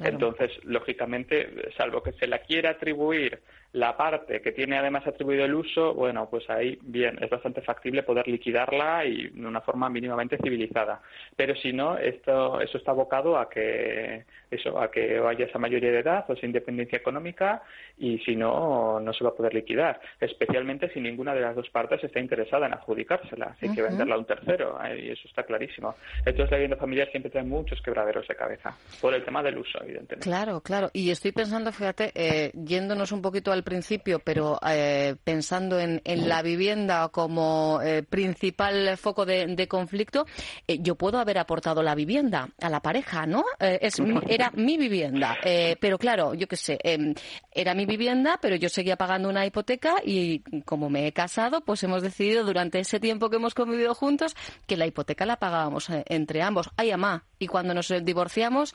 Entonces, 0.00 0.52
lógicamente, 0.64 1.72
salvo 1.76 2.02
que 2.02 2.12
se 2.12 2.26
la 2.26 2.38
quiera 2.38 2.70
atribuir 2.70 3.40
la 3.72 3.96
parte 3.96 4.40
que 4.40 4.52
tiene 4.52 4.78
además 4.78 5.06
atribuido 5.06 5.44
el 5.44 5.54
uso, 5.54 5.92
bueno, 5.94 6.28
pues 6.30 6.48
ahí 6.48 6.78
bien, 6.82 7.22
es 7.22 7.28
bastante 7.28 7.60
factible 7.60 8.02
poder 8.02 8.26
liquidarla 8.26 9.04
y 9.04 9.28
de 9.28 9.46
una 9.46 9.60
forma 9.60 9.90
mínimamente 9.90 10.38
civilizada. 10.38 11.02
Pero 11.36 11.54
si 11.54 11.72
no, 11.72 11.98
esto, 11.98 12.60
eso 12.60 12.78
está 12.78 12.92
abocado 12.92 13.38
a 13.38 13.48
que 13.48 14.24
eso, 14.50 14.80
a 14.80 14.90
que 14.90 15.20
vaya 15.20 15.44
esa 15.44 15.58
mayoría 15.58 15.90
de 15.90 15.98
edad 15.98 16.24
o 16.28 16.32
esa 16.32 16.46
independencia 16.46 16.96
económica 16.96 17.62
y 17.98 18.18
si 18.20 18.36
no, 18.36 19.00
no 19.00 19.12
se 19.12 19.22
va 19.22 19.30
a 19.30 19.34
poder 19.34 19.52
liquidar, 19.52 20.00
especialmente 20.20 20.90
si 20.92 21.00
ninguna 21.00 21.34
de 21.34 21.40
las 21.40 21.54
dos 21.54 21.68
partes 21.68 22.02
está 22.02 22.20
interesada 22.20 22.66
en 22.66 22.74
adjudicársela, 22.74 23.56
hay 23.60 23.74
que 23.74 23.82
venderla 23.82 24.14
a 24.14 24.18
un 24.18 24.24
tercero, 24.24 24.78
y 24.96 25.10
eso 25.10 25.28
está 25.28 25.42
clarísimo. 25.42 25.94
Entonces 26.24 26.50
la 26.50 26.56
vivienda 26.56 26.76
familiar 26.76 27.10
siempre 27.10 27.30
trae 27.30 27.44
muchos 27.44 27.82
quebraderos 27.82 28.26
de 28.26 28.34
cabeza 28.34 28.74
por 29.00 29.12
el 29.14 29.24
tema 29.24 29.42
del 29.42 29.58
uso, 29.58 29.78
evidentemente. 29.82 30.28
Claro, 30.28 30.60
claro. 30.60 30.90
Y 30.92 31.10
estoy 31.10 31.32
pensando, 31.32 31.72
fíjate, 31.72 32.12
eh, 32.14 32.52
yéndonos 32.54 33.12
un 33.12 33.20
poquito 33.20 33.52
al 33.58 33.64
principio, 33.64 34.20
pero 34.20 34.58
eh, 34.66 35.16
pensando 35.22 35.78
en, 35.78 36.00
la 36.04 36.42
vivienda 36.42 37.08
como 37.08 37.80
eh, 37.82 38.02
principal 38.02 38.96
foco 38.96 39.26
de, 39.26 39.68
conflicto, 39.68 40.26
eh, 40.66 40.78
yo 40.80 40.94
puedo 40.94 41.18
haber 41.18 41.38
aportado 41.38 41.82
la 41.82 41.94
vivienda 41.94 42.48
a 42.60 42.70
la 42.70 42.80
pareja, 42.80 43.26
¿no? 43.26 43.44
es, 43.58 44.00
era 44.28 44.50
mi 44.54 44.78
vivienda, 44.78 45.36
pero 45.80 45.98
claro, 45.98 46.34
yo 46.34 46.46
qué 46.48 46.56
sé, 46.56 46.78
em, 46.82 47.14
era 47.52 47.74
mi 47.74 47.84
vivienda, 47.84 48.38
pero 48.40 48.56
yo 48.56 48.68
seguía 48.68 48.96
pagando 48.96 49.28
una 49.28 49.44
hipoteca 49.44 49.96
y 50.04 50.40
como 50.64 50.88
me 50.88 51.06
he 51.06 51.12
casado, 51.12 51.60
pues 51.60 51.82
hemos 51.82 52.02
decidido 52.02 52.44
durante 52.44 52.78
ese 52.78 53.00
tiempo 53.00 53.28
que 53.28 53.36
hemos 53.36 53.54
convivido 53.54 53.94
juntos 53.94 54.34
que 54.66 54.76
la 54.76 54.86
hipoteca 54.86 55.26
la 55.26 55.36
pagábamos 55.36 55.88
entre 56.06 56.42
ambos. 56.42 56.70
Ay, 56.76 56.90
amá. 56.90 57.24
Y 57.38 57.46
cuando 57.46 57.74
nos 57.74 57.92
divorciamos, 58.02 58.74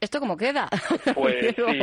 ¿Esto 0.00 0.20
cómo 0.20 0.36
queda? 0.36 0.68
Pues 1.14 1.54
sí, 1.56 1.80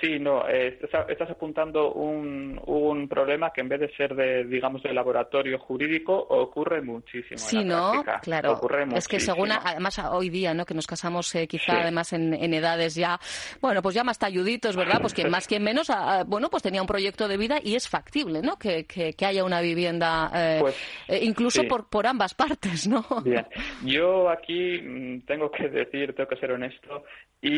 sí, 0.00 0.18
no, 0.18 0.48
eh, 0.48 0.78
estás, 0.80 1.30
apuntando 1.30 1.92
un, 1.92 2.60
un 2.66 3.08
problema 3.08 3.52
que 3.52 3.60
en 3.60 3.68
vez 3.68 3.80
de 3.80 3.94
ser 3.96 4.14
de, 4.14 4.44
digamos, 4.44 4.82
de 4.82 4.92
laboratorio 4.92 5.58
jurídico, 5.58 6.14
ocurre 6.16 6.80
muchísimo. 6.80 7.38
Sí, 7.38 7.64
¿no? 7.64 8.04
Claro. 8.22 8.60
es 8.94 9.08
que 9.08 9.20
según, 9.20 9.52
además, 9.52 9.98
hoy 10.10 10.30
día, 10.30 10.54
¿no? 10.54 10.64
Que 10.64 10.74
nos 10.74 10.86
casamos 10.86 11.34
eh, 11.34 11.46
quizá 11.46 11.82
además 11.82 12.12
en, 12.12 12.54
edades 12.54 12.94
ya, 12.94 13.18
bueno, 13.60 13.82
pues 13.82 13.94
ya 13.94 14.04
más 14.04 14.18
talluditos, 14.18 14.76
¿verdad? 14.76 15.00
Pues 15.00 15.12
quien 15.12 15.30
más, 15.30 15.46
quien 15.46 15.62
menos, 15.62 15.88
bueno, 16.26 16.48
pues 16.50 16.62
tenía 16.62 16.80
un 16.80 16.88
proyecto 16.88 17.28
de 17.28 17.36
vida 17.36 17.58
y 17.62 17.74
es 17.74 17.88
factible, 17.88 18.40
¿no? 18.42 18.58
Que, 18.58 18.84
que, 18.86 19.14
haya 19.26 19.44
una 19.44 19.60
vivienda, 19.60 20.30
eh, 20.34 20.58
pues, 20.60 20.76
incluso 21.22 21.64
por, 21.64 21.88
por 21.88 22.06
ambas 22.06 22.34
partes, 22.34 22.88
¿no? 22.88 23.04
Bien. 23.24 23.46
Yo 23.84 24.30
aquí 24.30 24.80
mm, 24.80 25.20
tengo 25.26 25.50
que 25.50 25.68
decir, 25.68 26.14
tengo 26.14 26.28
que 26.28 26.36
ser 26.36 26.52
honesto, 26.52 27.04
y, 27.40 27.57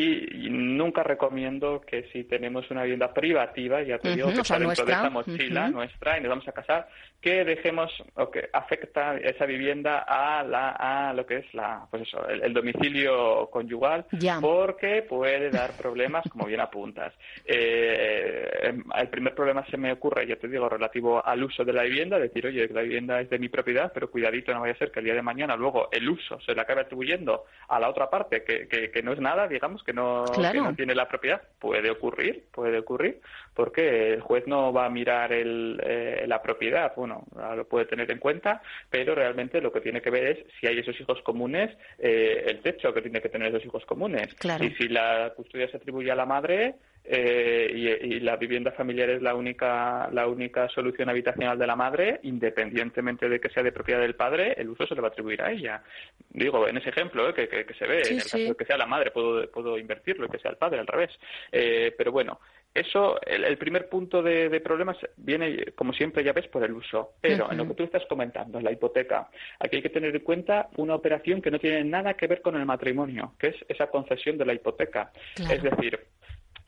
nunca 0.50 1.02
recomiendo 1.02 1.80
que 1.80 2.04
si 2.12 2.25
tenemos 2.25 2.71
una 2.71 2.83
vivienda 2.83 3.12
privativa, 3.12 3.83
ya 3.83 3.99
te 3.99 4.14
digo 4.14 4.28
que 4.28 4.40
está 4.40 4.59
dentro 4.59 4.85
de 4.85 4.92
esa 4.92 5.11
mochila 5.11 5.69
nuestra 5.69 6.19
y 6.19 6.21
nos 6.21 6.30
vamos 6.30 6.49
a 6.49 6.52
casar, 6.52 6.88
que 7.21 7.45
dejemos 7.45 7.92
o 8.14 8.30
que 8.30 8.49
afecta 8.52 9.16
esa 9.19 9.45
vivienda 9.45 10.04
a 10.07 10.42
la 10.42 10.71
a 10.71 11.12
lo 11.12 11.26
que 11.26 11.38
es 11.38 11.54
la 11.54 11.87
pues 11.90 12.02
eso 12.02 12.26
el, 12.28 12.52
domicilio 12.52 13.49
conyugal 13.50 14.07
porque 14.40 15.02
puede 15.02 15.50
dar 15.50 15.73
problemas 15.73 16.25
como 16.30 16.47
bien 16.47 16.61
apuntas. 16.61 17.12
Eh, 17.45 18.73
el 18.97 19.09
primer 19.09 19.35
problema 19.35 19.64
se 19.66 19.76
me 19.76 19.92
ocurre 19.92 20.26
ya 20.26 20.37
te 20.37 20.49
digo 20.49 20.69
relativo 20.69 21.25
al 21.25 21.42
uso 21.42 21.64
de 21.64 21.73
la 21.73 21.83
vivienda 21.83 22.19
decir 22.19 22.47
oye 22.47 22.69
la 22.69 22.83
vivienda 22.83 23.21
es 23.21 23.28
de 23.28 23.38
mi 23.38 23.49
propiedad 23.49 23.92
pero 23.92 24.11
cuidadito 24.11 24.52
no 24.52 24.61
vaya 24.61 24.73
a 24.73 24.78
ser 24.78 24.90
que 24.90 25.00
el 25.00 25.04
día 25.04 25.14
de 25.14 25.23
mañana 25.23 25.57
luego 25.57 25.88
el 25.92 26.09
uso 26.09 26.40
se 26.40 26.54
le 26.54 26.61
acabe 26.61 26.83
atribuyendo 26.83 27.45
a 27.69 27.78
la 27.78 27.88
otra 27.88 28.09
parte 28.09 28.45
que, 28.45 28.69
que, 28.69 29.02
no 29.02 29.12
es 29.12 29.21
nada 29.21 29.47
digamos 29.49 29.83
que 29.90 29.94
no, 29.94 30.25
que 30.25 30.61
no 30.61 30.75
tiene 30.75 30.94
la 30.94 31.09
propiedad. 31.09 31.42
Puede 31.59 31.90
ocurrir 31.90 32.44
puede 32.52 32.78
ocurrir 32.78 33.20
porque 33.54 34.12
el 34.14 34.20
juez 34.20 34.47
no 34.47 34.73
va 34.73 34.87
a 34.87 34.90
mirar 34.90 35.32
el, 35.32 35.80
eh, 35.85 36.25
la 36.26 36.40
propiedad. 36.40 36.92
Lo 36.97 37.64
puede 37.68 37.87
tener 37.87 38.11
en 38.11 38.18
cuenta, 38.18 38.62
pero 38.88 39.14
realmente 39.14 39.61
lo 39.61 39.73
que 39.73 39.80
tiene 39.80 40.00
que 40.00 40.11
ver 40.11 40.25
es 40.26 40.38
si 40.59 40.66
hay 40.66 40.78
esos 40.78 40.99
hijos 41.00 41.20
comunes, 41.23 41.76
eh, 41.99 42.44
el 42.47 42.61
techo 42.61 42.94
que 42.94 43.02
tiene 43.02 43.20
que 43.20 43.28
tener 43.28 43.49
esos 43.49 43.64
hijos 43.64 43.85
comunes. 43.85 44.28
Y 44.64 44.70
si 44.76 44.88
la 44.88 45.32
custodia 45.35 45.68
se 45.68 45.78
atribuye 45.78 46.11
a 46.11 46.14
la 46.14 46.26
madre, 46.26 46.76
eh, 47.12 47.98
y, 48.02 48.20
la 48.20 48.36
vivienda 48.36 48.70
familiar 48.70 49.10
es 49.10 49.20
la 49.22 49.34
única 49.34 50.08
la 50.12 50.28
única 50.28 50.68
solución 50.68 51.08
habitacional 51.08 51.58
de 51.58 51.66
la 51.66 51.74
madre, 51.74 52.20
independientemente 52.22 53.28
de 53.28 53.40
que 53.40 53.48
sea 53.48 53.62
de 53.62 53.72
propiedad 53.72 54.00
del 54.00 54.14
padre, 54.14 54.54
el 54.56 54.68
uso 54.68 54.86
se 54.86 54.94
le 54.94 55.00
va 55.00 55.08
a 55.08 55.10
atribuir 55.10 55.42
a 55.42 55.50
ella. 55.50 55.82
Digo, 56.28 56.68
en 56.68 56.76
ese 56.76 56.90
ejemplo 56.90 57.28
eh, 57.30 57.34
que, 57.34 57.74
se 57.74 57.86
ve, 57.86 58.02
en 58.02 58.16
el 58.18 58.22
caso 58.22 58.38
de 58.38 58.54
que 58.54 58.64
sea 58.64 58.76
la 58.76 58.86
madre, 58.86 59.10
puedo, 59.10 59.50
puedo 59.50 59.76
invertirlo 59.76 60.26
y 60.26 60.28
que 60.28 60.38
sea 60.38 60.52
el 60.52 60.56
padre, 60.56 60.78
al 60.78 60.86
revés. 60.86 61.10
pero 61.50 62.12
bueno, 62.12 62.38
eso, 62.72 63.20
el, 63.26 63.58
primer 63.58 63.88
punto 63.88 64.22
de, 64.22 64.60
problemas 64.60 64.96
viene, 65.16 65.72
como 65.74 65.92
siempre 65.92 66.22
ya 66.22 66.32
ves, 66.32 66.46
por 66.46 66.62
el 66.62 66.72
uso. 66.72 67.14
Pero 67.20 67.50
en 67.50 67.58
lo 67.58 67.66
que 67.66 67.74
tú 67.74 67.82
estás 67.82 68.06
comentando, 68.06 68.60
la 68.60 68.70
hipoteca, 68.70 69.28
aquí 69.58 69.76
hay 69.76 69.82
que 69.82 69.90
tener 69.90 70.14
en 70.14 70.22
cuenta 70.22 70.68
una 70.76 70.94
operación 70.94 71.42
que 71.42 71.50
no 71.50 71.58
tiene 71.58 71.82
nada 71.82 72.14
que 72.14 72.28
ver 72.28 72.40
con 72.40 72.56
el 72.56 72.64
matrimonio, 72.64 73.34
que 73.38 73.48
es 73.48 73.56
esa 73.68 73.88
concesión 73.88 74.38
de 74.38 74.46
la 74.46 74.54
hipoteca. 74.54 75.10
Es 75.36 75.62
decir, 75.62 75.98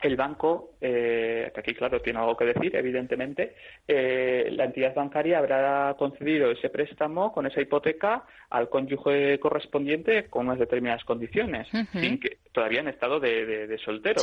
el 0.02 0.16
banco, 0.16 0.72
eh, 0.80 1.50
que 1.54 1.60
aquí 1.60 1.74
claro 1.74 2.00
tiene 2.00 2.18
algo 2.18 2.36
que 2.36 2.44
decir, 2.46 2.74
evidentemente, 2.74 3.54
eh, 3.86 4.48
la 4.52 4.64
entidad 4.64 4.94
bancaria 4.94 5.38
habrá 5.38 5.94
concedido 5.98 6.50
ese 6.50 6.70
préstamo 6.70 7.32
con 7.32 7.46
esa 7.46 7.60
hipoteca 7.60 8.24
al 8.50 8.68
cónyuge 8.68 9.38
correspondiente 9.38 10.28
con 10.28 10.46
unas 10.46 10.58
determinadas 10.58 11.04
condiciones, 11.04 11.68
sin 11.92 12.18
que 12.18 12.38
todavía 12.52 12.80
en 12.80 12.88
estado 12.88 13.18
de, 13.18 13.78
soltero, 13.84 14.20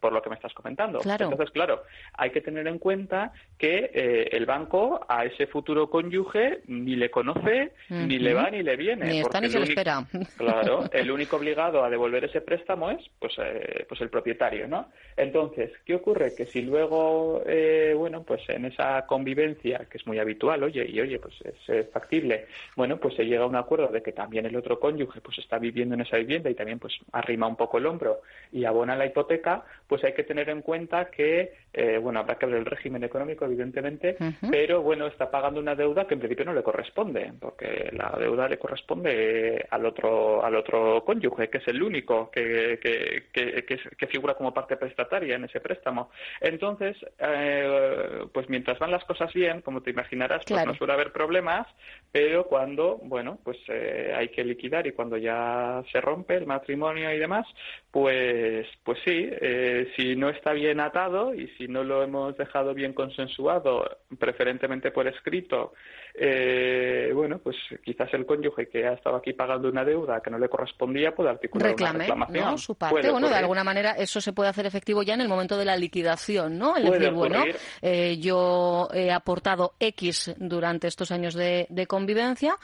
por, 0.00 0.12
lo 0.12 0.20
que 0.20 0.28
me 0.28 0.36
estás 0.36 0.52
comentando. 0.52 1.00
Entonces, 1.02 1.50
claro, 1.50 1.84
hay 2.14 2.30
que 2.30 2.40
tener 2.40 2.66
en 2.66 2.78
cuenta 2.78 3.32
que 3.56 3.90
eh, 3.92 4.28
el 4.32 4.46
banco 4.46 5.00
a 5.08 5.24
ese 5.24 5.46
futuro 5.46 5.88
cónyuge 5.88 6.60
ni 6.66 6.96
le 6.96 7.10
conoce, 7.10 7.72
ni 7.88 8.18
le 8.18 8.34
va 8.34 8.50
ni 8.50 8.62
le 8.62 8.76
viene. 8.76 9.06
Ni 9.06 9.20
está 9.20 9.40
ni 9.40 9.48
se 9.48 9.60
le 9.60 9.66
espera. 9.66 10.04
Claro, 10.36 10.84
el 10.92 11.10
único 11.10 11.36
obligado 11.36 11.84
a 11.84 11.90
devolver 11.90 12.24
ese 12.24 12.40
préstamo 12.40 12.90
es 12.90 13.04
pues, 13.18 13.34
eh, 13.38 13.86
pues 13.88 14.00
el 14.00 14.10
propietario, 14.10 14.66
¿no? 14.66 14.88
Entonces, 15.16 15.72
¿qué 15.84 15.94
ocurre? 15.94 16.34
Que 16.36 16.46
si 16.46 16.62
luego, 16.62 17.42
eh, 17.46 17.94
bueno, 17.96 18.22
pues 18.24 18.42
en 18.48 18.64
esa 18.64 19.06
convivencia, 19.06 19.86
que 19.90 19.98
es 19.98 20.06
muy 20.06 20.18
habitual, 20.18 20.62
oye, 20.62 20.84
y 20.88 21.00
oye, 21.00 21.18
pues 21.18 21.34
es 21.68 21.90
factible, 21.90 22.46
bueno, 22.76 22.98
pues 22.98 23.14
se 23.14 23.24
llega 23.24 23.44
a 23.44 23.46
un 23.46 23.56
acuerdo 23.56 23.88
de 23.88 24.02
que 24.02 24.12
también 24.12 24.46
el 24.46 24.56
otro 24.56 24.80
cónyuge 24.80 25.20
pues 25.20 25.38
está 25.38 25.58
viviendo 25.58 25.94
en 25.94 26.00
esa 26.00 26.16
vivienda 26.16 26.50
y 26.50 26.54
también 26.54 26.78
pues 26.78 26.94
arrima 27.12 27.46
un 27.46 27.56
poco 27.56 27.67
el 27.76 27.84
hombro 27.84 28.22
y 28.50 28.64
abona 28.64 28.96
la 28.96 29.04
hipoteca, 29.04 29.64
pues 29.86 30.02
hay 30.04 30.14
que 30.14 30.24
tener 30.24 30.48
en 30.48 30.62
cuenta 30.62 31.06
que, 31.06 31.52
eh, 31.72 31.98
bueno, 31.98 32.20
habrá 32.20 32.36
que 32.36 32.46
ver 32.46 32.56
el 32.56 32.64
régimen 32.64 33.04
económico, 33.04 33.44
evidentemente, 33.44 34.16
pero 34.50 34.82
bueno, 34.82 35.06
está 35.06 35.30
pagando 35.30 35.60
una 35.60 35.74
deuda 35.74 36.06
que 36.06 36.14
en 36.14 36.20
principio 36.20 36.46
no 36.46 36.54
le 36.54 36.62
corresponde, 36.62 37.32
porque 37.38 37.90
la 37.92 38.14
deuda 38.18 38.48
le 38.48 38.58
corresponde 38.58 39.66
al 39.70 39.84
otro, 39.84 40.44
al 40.44 40.56
otro 40.56 41.04
cónyuge, 41.04 41.48
que 41.48 41.58
es 41.58 41.68
el 41.68 41.82
único 41.82 42.30
que, 42.30 42.78
que, 42.82 43.24
que, 43.32 44.06
figura 44.06 44.34
como 44.34 44.54
parte 44.54 44.76
prestataria 44.76 45.36
en 45.36 45.44
ese 45.44 45.60
préstamo. 45.60 46.10
Entonces, 46.40 46.96
eh, 47.18 48.24
pues 48.32 48.48
mientras 48.48 48.78
van 48.78 48.90
las 48.90 49.04
cosas 49.04 49.32
bien, 49.34 49.60
como 49.60 49.82
te 49.82 49.90
imaginarás, 49.90 50.42
pues 50.46 50.66
no 50.66 50.74
suele 50.74 50.94
haber 50.94 51.12
problemas, 51.12 51.66
pero 52.10 52.44
cuando, 52.44 52.96
bueno, 53.02 53.38
pues 53.44 53.58
eh, 53.68 54.14
hay 54.16 54.28
que 54.28 54.44
liquidar 54.44 54.86
y 54.86 54.92
cuando 54.92 55.16
ya 55.16 55.82
se 55.92 56.00
rompe 56.00 56.36
el 56.36 56.46
matrimonio 56.46 57.12
y 57.12 57.18
demás, 57.18 57.46
pues, 57.90 58.66
pues 58.84 58.98
sí, 59.04 59.28
eh, 59.40 59.90
si 59.96 60.14
no 60.14 60.28
está 60.28 60.52
bien 60.52 60.78
atado 60.78 61.34
y 61.34 61.48
si 61.56 61.68
no 61.68 61.82
lo 61.82 62.02
hemos 62.02 62.36
dejado 62.36 62.74
bien 62.74 62.92
consensuado, 62.92 63.98
preferentemente 64.18 64.90
por 64.90 65.08
escrito, 65.08 65.72
eh, 66.14 67.10
bueno, 67.14 67.38
pues 67.38 67.56
quizás 67.82 68.12
el 68.12 68.26
cónyuge 68.26 68.68
que 68.68 68.86
ha 68.86 68.92
estado 68.92 69.16
aquí 69.16 69.32
pagando 69.32 69.68
una 69.68 69.84
deuda 69.84 70.20
que 70.20 70.30
no 70.30 70.38
le 70.38 70.50
correspondía 70.50 71.14
puede 71.14 71.30
articular 71.30 71.74
una 71.74 71.92
reclamación. 71.92 72.44
¿no? 72.44 72.58
Su 72.58 72.74
parte, 72.74 73.10
bueno, 73.10 73.28
de 73.28 73.36
alguna 73.36 73.64
manera 73.64 73.92
eso 73.92 74.20
se 74.20 74.34
puede 74.34 74.50
hacer 74.50 74.66
efectivo 74.66 75.02
ya 75.02 75.14
en 75.14 75.22
el 75.22 75.28
momento 75.28 75.56
de 75.56 75.64
la 75.64 75.76
liquidación, 75.76 76.58
¿no? 76.58 76.76
Es 76.76 76.90
decir, 76.90 77.12
bueno, 77.12 77.42
eh, 77.80 78.18
yo 78.18 78.88
he 78.92 79.10
aportado 79.10 79.74
X 79.80 80.34
durante 80.36 80.88
estos 80.88 81.10
años 81.10 81.34
de, 81.34 81.66
de 81.70 81.86
convivencia 81.86 82.56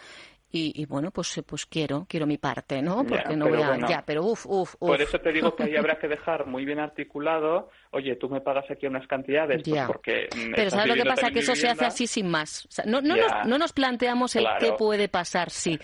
y, 0.57 0.87
bueno, 0.87 1.11
pues 1.11 1.43
pues 1.47 1.67
quiero, 1.67 2.07
quiero 2.09 2.27
mi 2.27 2.39
parte, 2.39 2.81
¿no? 2.81 3.05
Porque 3.05 3.37
no 3.37 3.49
voy 3.49 3.61
a... 3.61 3.77
ya, 3.89 4.05
pero 4.07 4.25
uff, 4.25 4.47
uff, 4.47 4.77
Por 4.77 5.01
eso 5.01 5.19
te 5.19 5.33
digo 5.33 5.57
que 5.57 5.65
ahí 5.65 5.77
habrá 5.77 5.99
que 5.99 6.07
dejar 6.07 6.47
muy 6.47 6.65
bien 6.65 6.79
articulado, 6.79 7.71
oye, 7.95 8.17
tú 8.17 8.29
me 8.29 8.41
pagas 8.41 8.71
aquí 8.71 8.87
unas 8.87 9.07
cantidades, 9.07 9.63
pues 9.69 9.83
porque... 9.87 10.29
Pero 10.55 10.71
¿sabes 10.71 10.89
lo 10.89 10.95
que 10.95 11.09
pasa? 11.09 11.31
Que 11.31 11.41
eso 11.41 11.55
se 11.55 11.69
hace 11.69 11.85
así 11.85 12.07
sin 12.07 12.31
más. 12.31 12.69
no, 12.87 13.01
no, 13.01 13.17
nos, 13.17 13.47
no 13.47 13.59
nos 13.59 13.73
planteamos 13.73 14.37
el 14.37 14.47
qué 14.61 14.73
puede 14.73 15.09
pasar, 15.09 15.51
sí, 15.51 15.79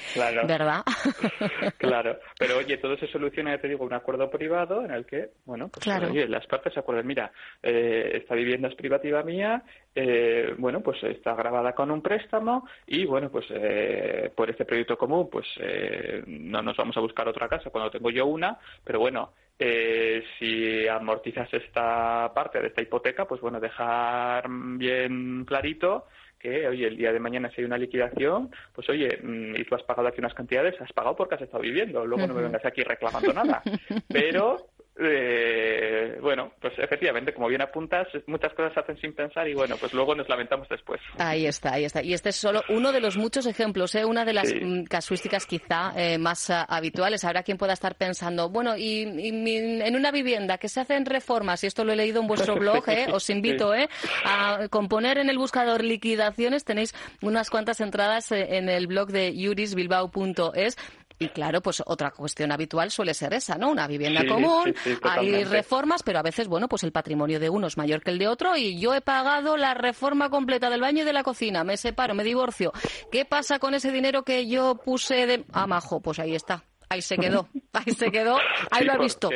¿verdad? 0.47 0.83
claro, 1.79 2.19
pero 2.39 2.59
oye, 2.59 2.77
todo 2.79 2.97
se 2.97 3.07
soluciona, 3.09 3.55
ya 3.55 3.61
te 3.61 3.69
digo, 3.69 3.85
un 3.85 3.95
acuerdo 3.95 4.31
privado 4.31 4.85
en 4.85 4.91
el 4.91 5.07
que, 5.07 5.31
bueno, 5.45 5.69
pues 5.69 5.87
oye, 6.03 6.29
las 6.29 6.47
partes 6.47 6.75
se 6.75 6.81
acuerdan, 6.81 7.07
mira, 7.07 7.33
eh, 7.63 8.13
esta 8.15 8.35
vivienda 8.35 8.69
es 8.69 8.75
privativa 8.75 9.23
mía, 9.23 9.63
eh, 9.95 10.55
bueno, 10.59 10.81
pues 10.81 11.03
está 11.03 11.35
grabada 11.35 11.73
con 11.75 11.91
un 11.91 12.03
préstamo 12.03 12.67
y, 12.87 13.05
bueno, 13.07 13.31
pues 13.31 13.47
eh, 13.51 14.31
por 14.35 14.51
este 14.51 14.65
proyecto 14.65 14.97
común, 14.97 15.29
pues 15.31 15.47
eh, 15.59 16.23
no 16.27 16.63
nos 16.63 16.77
vamos 16.77 16.97
a 16.97 17.01
buscar 17.01 17.29
otra 17.29 17.49
casa 17.49 17.71
cuando 17.71 17.91
tengo 17.91 18.11
yo 18.11 18.27
una, 18.27 18.59
pero 18.85 19.01
bueno, 19.01 19.33
eh, 19.61 20.25
si 20.39 20.89
amortizas 20.89 21.53
esta 21.53 22.33
parte 22.35 22.61
de 22.61 22.69
esta 22.69 22.81
hipoteca, 22.81 23.27
pues 23.27 23.43
bueno, 23.43 23.61
dejar 23.61 24.49
bien 24.49 25.45
clarito 25.45 26.07
que, 26.39 26.67
oye, 26.67 26.87
el 26.87 26.97
día 26.97 27.13
de 27.13 27.21
mañana 27.21 27.51
si 27.51 27.61
hay 27.61 27.67
una 27.67 27.77
liquidación, 27.77 28.51
pues 28.75 28.89
oye, 28.89 29.19
mm, 29.23 29.57
y 29.57 29.65
tú 29.65 29.75
has 29.75 29.83
pagado 29.83 30.09
aquí 30.09 30.21
unas 30.21 30.33
cantidades, 30.33 30.81
has 30.81 30.93
pagado 30.95 31.15
porque 31.15 31.35
has 31.35 31.43
estado 31.43 31.63
viviendo, 31.63 32.07
luego 32.07 32.27
no 32.27 32.35
me 32.35 32.43
vengas 32.43 32.65
aquí 32.65 32.83
reclamando 32.83 33.35
nada. 33.35 33.63
Pero 34.09 34.70
eh, 35.03 36.19
bueno, 36.21 36.53
pues 36.61 36.75
efectivamente, 36.79 37.33
como 37.33 37.49
bien 37.49 37.63
apuntas, 37.63 38.07
muchas 38.27 38.53
cosas 38.53 38.75
se 38.75 38.81
hacen 38.81 39.01
sin 39.01 39.15
pensar 39.15 39.49
y 39.49 39.55
bueno, 39.55 39.77
pues 39.79 39.95
luego 39.95 40.15
nos 40.15 40.29
lamentamos 40.29 40.69
después. 40.69 41.01
Ahí 41.19 41.47
está, 41.47 41.75
ahí 41.75 41.85
está. 41.85 42.03
Y 42.03 42.13
este 42.13 42.29
es 42.29 42.37
solo 42.37 42.63
uno 42.69 42.93
de 42.93 43.01
los 43.01 43.17
muchos 43.17 43.47
ejemplos, 43.47 43.95
¿eh? 43.95 44.05
una 44.05 44.25
de 44.25 44.33
las 44.35 44.55
mm, 44.55 44.85
casuísticas 44.85 45.47
quizá 45.47 45.93
eh, 45.97 46.19
más 46.19 46.51
ah, 46.51 46.67
habituales. 46.69 47.25
Habrá 47.25 47.43
quien 47.43 47.57
pueda 47.57 47.73
estar 47.73 47.95
pensando, 47.95 48.51
bueno, 48.51 48.77
y, 48.77 49.03
en 49.03 49.97
una 49.97 50.11
vivienda 50.11 50.59
que 50.59 50.69
se 50.69 50.81
hacen 50.81 51.07
reformas, 51.07 51.65
y 51.65 51.67
esto 51.67 51.85
lo 51.85 51.93
he 51.93 51.97
leído 51.97 52.21
en 52.21 52.27
vuestro 52.27 52.55
blog, 52.59 52.87
¿eh? 52.89 53.07
os 53.11 53.31
invito 53.31 53.75
¿eh? 53.75 53.89
a 54.25 54.69
componer 54.69 55.19
en 55.19 55.31
el 55.31 55.39
buscador 55.39 55.83
liquidaciones, 55.83 56.65
tenéis 56.65 56.95
unas 57.23 57.49
cuantas 57.49 57.81
entradas 57.81 58.33
en 58.33 58.69
el 58.69 58.87
blog 58.87 59.09
de 59.09 59.35
yurisbilbao.es 59.35 60.77
y 61.21 61.29
claro, 61.29 61.61
pues 61.61 61.83
otra 61.85 62.11
cuestión 62.13 62.51
habitual 62.51 62.91
suele 62.91 63.13
ser 63.13 63.35
esa, 63.35 63.57
¿no? 63.57 63.71
Una 63.71 63.87
vivienda 63.87 64.27
común, 64.27 64.75
hay 65.03 65.45
reformas, 65.45 66.03
pero 66.03 66.19
a 66.19 66.23
veces, 66.23 66.49
bueno, 66.49 66.67
pues 66.67 66.83
el 66.83 66.93
patrimonio 66.93 67.39
de 67.39 67.51
uno 67.51 67.67
es 67.67 67.77
mayor 67.77 68.03
que 68.03 68.11
el 68.11 68.19
de 68.19 68.27
otro 68.27 68.57
y 68.57 68.81
yo 68.81 68.95
he 68.95 69.03
pagado 69.03 69.59
la 69.59 69.75
reforma 69.75 70.31
completa 70.31 70.71
del 70.71 70.81
baño 70.81 71.03
y 71.03 71.05
de 71.05 71.13
la 71.13 71.23
cocina, 71.23 71.63
me 71.63 71.77
separo, 71.77 72.15
me 72.15 72.25
divorcio. 72.25 72.73
¿Qué 73.13 73.27
pasa 73.27 73.59
con 73.59 73.75
ese 73.75 73.93
dinero 73.93 74.25
que 74.25 74.49
yo 74.49 74.77
puse 74.77 75.27
de... 75.27 75.45
Ah, 75.53 75.67
majo, 75.67 76.01
pues 76.01 76.19
ahí 76.19 76.35
está 76.35 76.65
ahí 76.91 77.01
se 77.01 77.17
quedó, 77.17 77.49
ahí 77.73 77.93
se 77.93 78.11
quedó, 78.11 78.37
ahí 78.71 78.85
lo 78.85 78.93
ha 78.93 78.99
visto. 78.99 79.31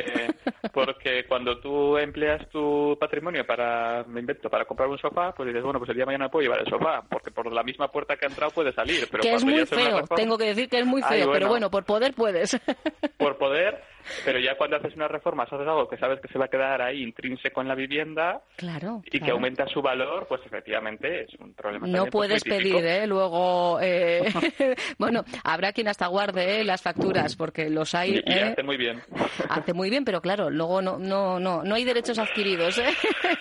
Porque 0.73 1.25
cuando 1.25 1.59
tú 1.59 1.97
empleas 1.97 2.47
tu 2.49 2.97
patrimonio 2.99 3.45
para, 3.45 4.03
me 4.03 4.19
invento, 4.19 4.49
para 4.49 4.65
comprar 4.65 4.89
un 4.89 4.97
sofá, 4.97 5.33
pues 5.33 5.47
dices, 5.47 5.63
bueno, 5.63 5.79
pues 5.79 5.89
el 5.89 5.95
día 5.95 6.03
de 6.03 6.07
mañana 6.07 6.29
puedo 6.29 6.43
llevar 6.43 6.59
el 6.59 6.69
sofá, 6.69 7.01
porque 7.09 7.31
por 7.31 7.51
la 7.51 7.63
misma 7.63 7.87
puerta 7.87 8.17
que 8.17 8.25
ha 8.25 8.29
entrado 8.29 8.51
puede 8.51 8.73
salir. 8.73 9.07
Pero 9.09 9.23
que 9.23 9.33
es 9.33 9.43
muy 9.43 9.65
feo, 9.65 10.03
tengo 10.15 10.37
que 10.37 10.45
decir 10.45 10.69
que 10.69 10.79
es 10.79 10.85
muy 10.85 11.01
feo, 11.01 11.31
pero 11.31 11.47
bueno, 11.47 11.71
por 11.71 11.85
poder 11.85 12.13
puedes. 12.13 12.59
Por 13.17 13.37
poder, 13.37 13.81
pero 14.23 14.39
ya 14.39 14.55
cuando 14.55 14.77
haces 14.77 14.95
una 14.95 15.07
reforma, 15.07 15.43
haces 15.43 15.59
algo 15.61 15.87
que 15.87 15.97
sabes 15.97 16.19
que 16.19 16.27
se 16.27 16.37
va 16.37 16.45
a 16.45 16.47
quedar 16.47 16.81
ahí 16.81 17.01
intrínseco 17.01 17.61
en 17.61 17.67
la 17.67 17.75
vivienda 17.75 18.41
claro, 18.55 19.01
y 19.05 19.19
que 19.19 19.31
aumenta 19.31 19.67
su 19.67 19.81
valor, 19.81 20.27
pues 20.27 20.41
efectivamente 20.45 21.23
es 21.23 21.33
un 21.39 21.53
problema. 21.53 21.87
No 21.87 22.03
pues, 22.03 22.11
puedes 22.11 22.43
pedir, 22.43 22.85
¿eh? 22.85 23.07
Luego, 23.07 23.79
eh... 23.81 24.21
bueno, 24.99 25.23
habrá 25.43 25.71
quien 25.71 25.87
hasta 25.87 26.07
guarde 26.07 26.59
¿eh? 26.59 26.63
las 26.63 26.81
facturas 26.81 27.35
porque 27.45 27.69
los 27.69 27.93
hay. 27.93 28.23
Y, 28.25 28.31
¿eh? 28.31 28.43
hace 28.43 28.63
muy 28.63 28.75
bien. 28.75 28.99
Hace 29.49 29.73
muy 29.73 29.91
bien, 29.91 30.03
pero 30.03 30.19
claro, 30.19 30.49
luego 30.49 30.81
no, 30.81 30.97
no, 30.97 31.39
no, 31.39 31.63
no 31.63 31.75
hay 31.75 31.83
derechos 31.83 32.17
adquiridos. 32.17 32.79
¿eh? 32.79 32.89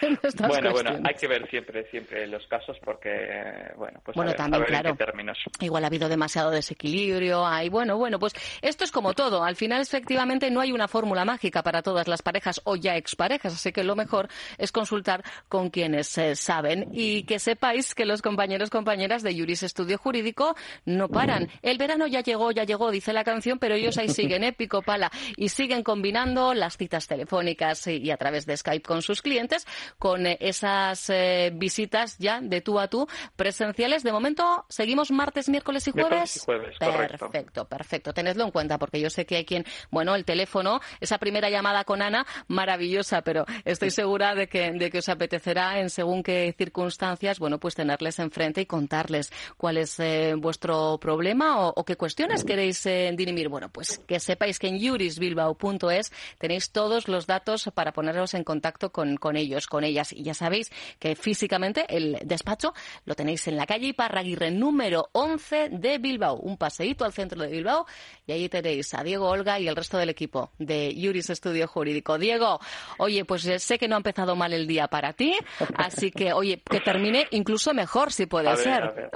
bueno, 0.46 0.72
bueno, 0.72 0.90
hay 1.02 1.14
que 1.14 1.26
ver 1.26 1.48
siempre, 1.48 1.88
siempre 1.90 2.26
los 2.26 2.46
casos 2.46 2.76
porque, 2.84 3.72
bueno, 3.78 4.00
pues 4.04 4.14
bueno, 4.14 4.34
también, 4.34 4.64
claro. 4.64 4.94
términos. 4.94 5.38
Igual 5.60 5.84
ha 5.84 5.86
habido 5.86 6.08
demasiado 6.10 6.50
desequilibrio, 6.50 7.46
hay, 7.46 7.70
bueno, 7.70 7.96
bueno, 7.96 8.18
pues 8.18 8.34
esto 8.60 8.84
es 8.84 8.92
como 8.92 9.14
todo. 9.14 9.42
Al 9.42 9.56
final, 9.56 9.80
efectivamente, 9.80 10.50
no 10.50 10.60
hay 10.60 10.72
una 10.72 10.88
fórmula 10.88 11.24
mágica 11.24 11.62
para 11.62 11.80
todas 11.80 12.06
las 12.06 12.20
parejas 12.20 12.60
o 12.64 12.76
ya 12.76 12.96
exparejas, 12.96 13.54
así 13.54 13.72
que 13.72 13.84
lo 13.84 13.96
mejor 13.96 14.28
es 14.58 14.70
consultar 14.70 15.22
con 15.48 15.70
quienes 15.70 16.18
eh, 16.18 16.36
saben 16.36 16.88
y 16.92 17.22
que 17.22 17.38
sepáis 17.38 17.94
que 17.94 18.04
los 18.04 18.20
compañeros 18.20 18.68
compañeras 18.68 19.22
de 19.22 19.34
Juris 19.34 19.62
Estudio 19.62 19.96
Jurídico 19.96 20.54
no 20.84 21.08
paran. 21.08 21.48
El 21.62 21.78
verano 21.78 22.06
ya 22.06 22.20
llegó, 22.20 22.50
ya 22.52 22.64
llegó, 22.64 22.90
dice 22.90 23.14
la 23.14 23.24
canción, 23.24 23.58
pero 23.58 23.74
ellos 23.74 23.93
ahí 23.98 24.08
siguen, 24.08 24.44
¿eh? 24.44 24.52
Pico 24.52 24.82
pala, 24.82 25.10
y 25.36 25.48
siguen 25.48 25.82
combinando 25.82 26.54
las 26.54 26.76
citas 26.76 27.06
telefónicas 27.06 27.86
y, 27.86 28.10
a 28.10 28.16
través 28.16 28.46
de 28.46 28.56
Skype 28.56 28.86
con 28.86 29.02
sus 29.02 29.22
clientes 29.22 29.66
con 29.98 30.26
eh, 30.26 30.36
esas 30.40 31.10
eh, 31.10 31.50
visitas 31.54 32.18
ya 32.18 32.40
de 32.40 32.60
tú 32.60 32.78
a 32.78 32.88
tú 32.88 33.06
presenciales. 33.36 34.02
De 34.02 34.12
momento, 34.12 34.64
seguimos 34.68 35.10
martes, 35.10 35.48
miércoles 35.48 35.86
y 35.88 35.90
jueves. 35.92 36.44
perfecto, 36.78 37.64
perfecto. 37.66 38.12
Tenedlo 38.12 38.44
en 38.44 38.50
cuenta 38.50 38.78
porque 38.78 39.00
yo 39.00 39.10
sé 39.10 39.26
que 39.26 39.36
hay 39.36 39.44
quien, 39.44 39.64
bueno, 39.90 40.14
el 40.14 40.24
teléfono 40.24 40.80
esa 41.00 41.18
primera 41.18 41.50
llamada 41.50 41.84
con 41.84 42.02
Ana, 42.02 42.26
maravillosa, 42.48 43.22
pero 43.22 43.44
estoy 43.64 43.90
segura 43.90 44.34
de 44.34 44.48
que, 44.48 44.72
de 44.72 44.90
que 44.90 44.98
os 44.98 45.08
apetecerá 45.08 45.80
en 45.80 45.90
según 45.90 46.22
qué 46.22 46.54
circunstancias, 46.56 47.38
bueno, 47.38 47.58
pues 47.58 47.74
tenerles 47.74 48.18
enfrente 48.18 48.60
y 48.60 48.66
contarles 48.66 49.32
cuál 49.56 49.78
es 49.78 49.98
eh, 50.00 50.34
vuestro 50.36 50.98
problema 50.98 51.68
o, 51.68 51.84
qué 51.84 51.96
cuestiones 51.96 52.44
queréis 52.44 52.84
eh, 52.86 53.12
dirimir. 53.14 53.48
Bueno, 53.48 53.68
pues 53.70 53.83
que 54.06 54.20
sepáis 54.20 54.58
que 54.58 54.68
en 54.68 54.78
yurisbilbao.es 54.78 56.12
tenéis 56.38 56.70
todos 56.70 57.08
los 57.08 57.26
datos 57.26 57.70
para 57.74 57.92
poneros 57.92 58.34
en 58.34 58.44
contacto 58.44 58.90
con, 58.90 59.16
con 59.16 59.36
ellos, 59.36 59.66
con 59.66 59.84
ellas. 59.84 60.12
Y 60.12 60.22
ya 60.22 60.34
sabéis 60.34 60.70
que 60.98 61.16
físicamente 61.16 61.84
el 61.88 62.18
despacho 62.24 62.74
lo 63.04 63.14
tenéis 63.14 63.46
en 63.48 63.56
la 63.56 63.66
calle 63.66 63.88
Iparraguirre 63.88 64.50
número 64.50 65.08
11 65.12 65.70
de 65.70 65.98
Bilbao. 65.98 66.36
Un 66.36 66.56
paseíto 66.56 67.04
al 67.04 67.12
centro 67.12 67.42
de 67.42 67.48
Bilbao 67.48 67.86
y 68.26 68.32
ahí 68.32 68.48
tenéis 68.48 68.94
a 68.94 69.02
Diego, 69.02 69.28
Olga 69.28 69.58
y 69.58 69.68
el 69.68 69.76
resto 69.76 69.98
del 69.98 70.08
equipo 70.08 70.50
de 70.58 70.94
Yuris 70.94 71.30
Estudio 71.30 71.66
Jurídico. 71.68 72.18
Diego, 72.18 72.60
oye, 72.98 73.24
pues 73.24 73.46
eh, 73.46 73.58
sé 73.58 73.78
que 73.78 73.88
no 73.88 73.96
ha 73.96 73.98
empezado 73.98 74.36
mal 74.36 74.52
el 74.52 74.66
día 74.66 74.88
para 74.88 75.12
ti, 75.12 75.34
así 75.76 76.10
que, 76.10 76.32
oye, 76.32 76.62
que 76.68 76.80
termine 76.80 77.26
incluso 77.30 77.74
mejor, 77.74 78.12
si 78.12 78.26
puede 78.26 78.56
ser. 78.56 78.82
A 78.82 78.90
ver, 78.90 79.10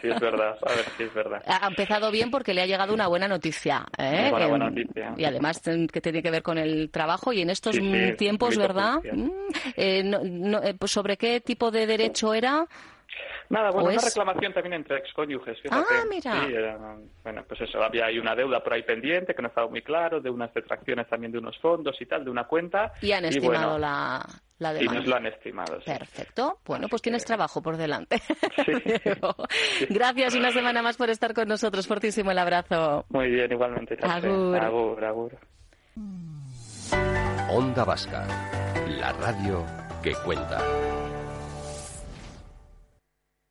si 0.00 0.08
es 0.08 0.20
verdad, 0.20 0.56
a 0.62 0.74
ver 0.74 0.84
si 0.96 1.02
es 1.04 1.14
verdad. 1.14 1.42
Ha 1.66 1.68
empezado 1.68 2.10
bien 2.10 2.30
porque 2.30 2.54
le 2.54 2.62
ha 2.62 2.66
llegado 2.66 2.92
una 2.94 3.06
buena 3.08 3.28
noticia. 3.28 3.86
¿Eh? 3.98 4.32
Y 5.16 5.24
además 5.24 5.60
que 5.60 6.00
tiene 6.00 6.22
que 6.22 6.30
ver 6.30 6.42
con 6.42 6.58
el 6.58 6.90
trabajo 6.90 7.32
y 7.32 7.40
en 7.40 7.50
estos 7.50 7.76
tiempos, 8.16 8.56
¿verdad? 8.56 9.00
Mm, 9.12 9.30
eh, 9.76 10.74
pues 10.78 10.92
¿Sobre 10.92 11.16
qué 11.16 11.40
tipo 11.40 11.70
de 11.70 11.86
derecho 11.86 12.34
era? 12.34 12.66
Nada, 13.48 13.70
bueno, 13.70 13.90
una 13.90 14.00
reclamación 14.00 14.52
también 14.52 14.74
entre 14.74 14.98
excónyuges. 14.98 15.58
Ah, 15.70 15.84
mira. 16.08 16.44
Sí, 16.46 16.54
bueno, 17.22 17.44
pues 17.46 17.60
eso, 17.60 17.82
había 17.82 18.06
ahí 18.06 18.18
una 18.18 18.34
deuda 18.34 18.62
por 18.62 18.72
ahí 18.72 18.82
pendiente 18.82 19.34
que 19.34 19.42
no 19.42 19.48
estaba 19.48 19.68
muy 19.68 19.82
claro, 19.82 20.20
de 20.20 20.30
unas 20.30 20.52
detracciones 20.52 21.08
también 21.08 21.32
de 21.32 21.38
unos 21.38 21.56
fondos 21.58 21.96
y 22.00 22.06
tal, 22.06 22.24
de 22.24 22.30
una 22.30 22.44
cuenta. 22.44 22.92
Y 23.02 23.12
han 23.12 23.24
estimado 23.24 23.78
la, 23.78 24.24
la 24.58 24.72
demanda. 24.72 24.94
Y 24.94 24.98
nos 24.98 25.06
lo 25.08 25.16
han 25.16 25.26
estimado. 25.26 25.78
Perfecto. 25.84 26.58
Bueno, 26.64 26.88
pues 26.88 27.02
tienes 27.02 27.24
trabajo 27.24 27.62
por 27.62 27.76
delante. 27.76 28.20
Gracias 29.90 30.34
una 30.34 30.50
semana 30.50 30.82
más 30.82 30.96
por 30.96 31.10
estar 31.10 31.34
con 31.34 31.48
nosotros. 31.48 31.86
Fortísimo 31.86 32.30
el 32.30 32.38
abrazo. 32.38 33.04
Muy 33.10 33.30
bien, 33.30 33.50
igualmente. 33.52 33.96
Agur. 34.02 34.58
Agur, 34.58 35.04
agur. 35.04 35.38
Onda 37.50 37.84
Vasca, 37.84 38.26
la 38.98 39.12
radio 39.12 39.64
que 40.02 40.12
cuenta. 40.24 40.58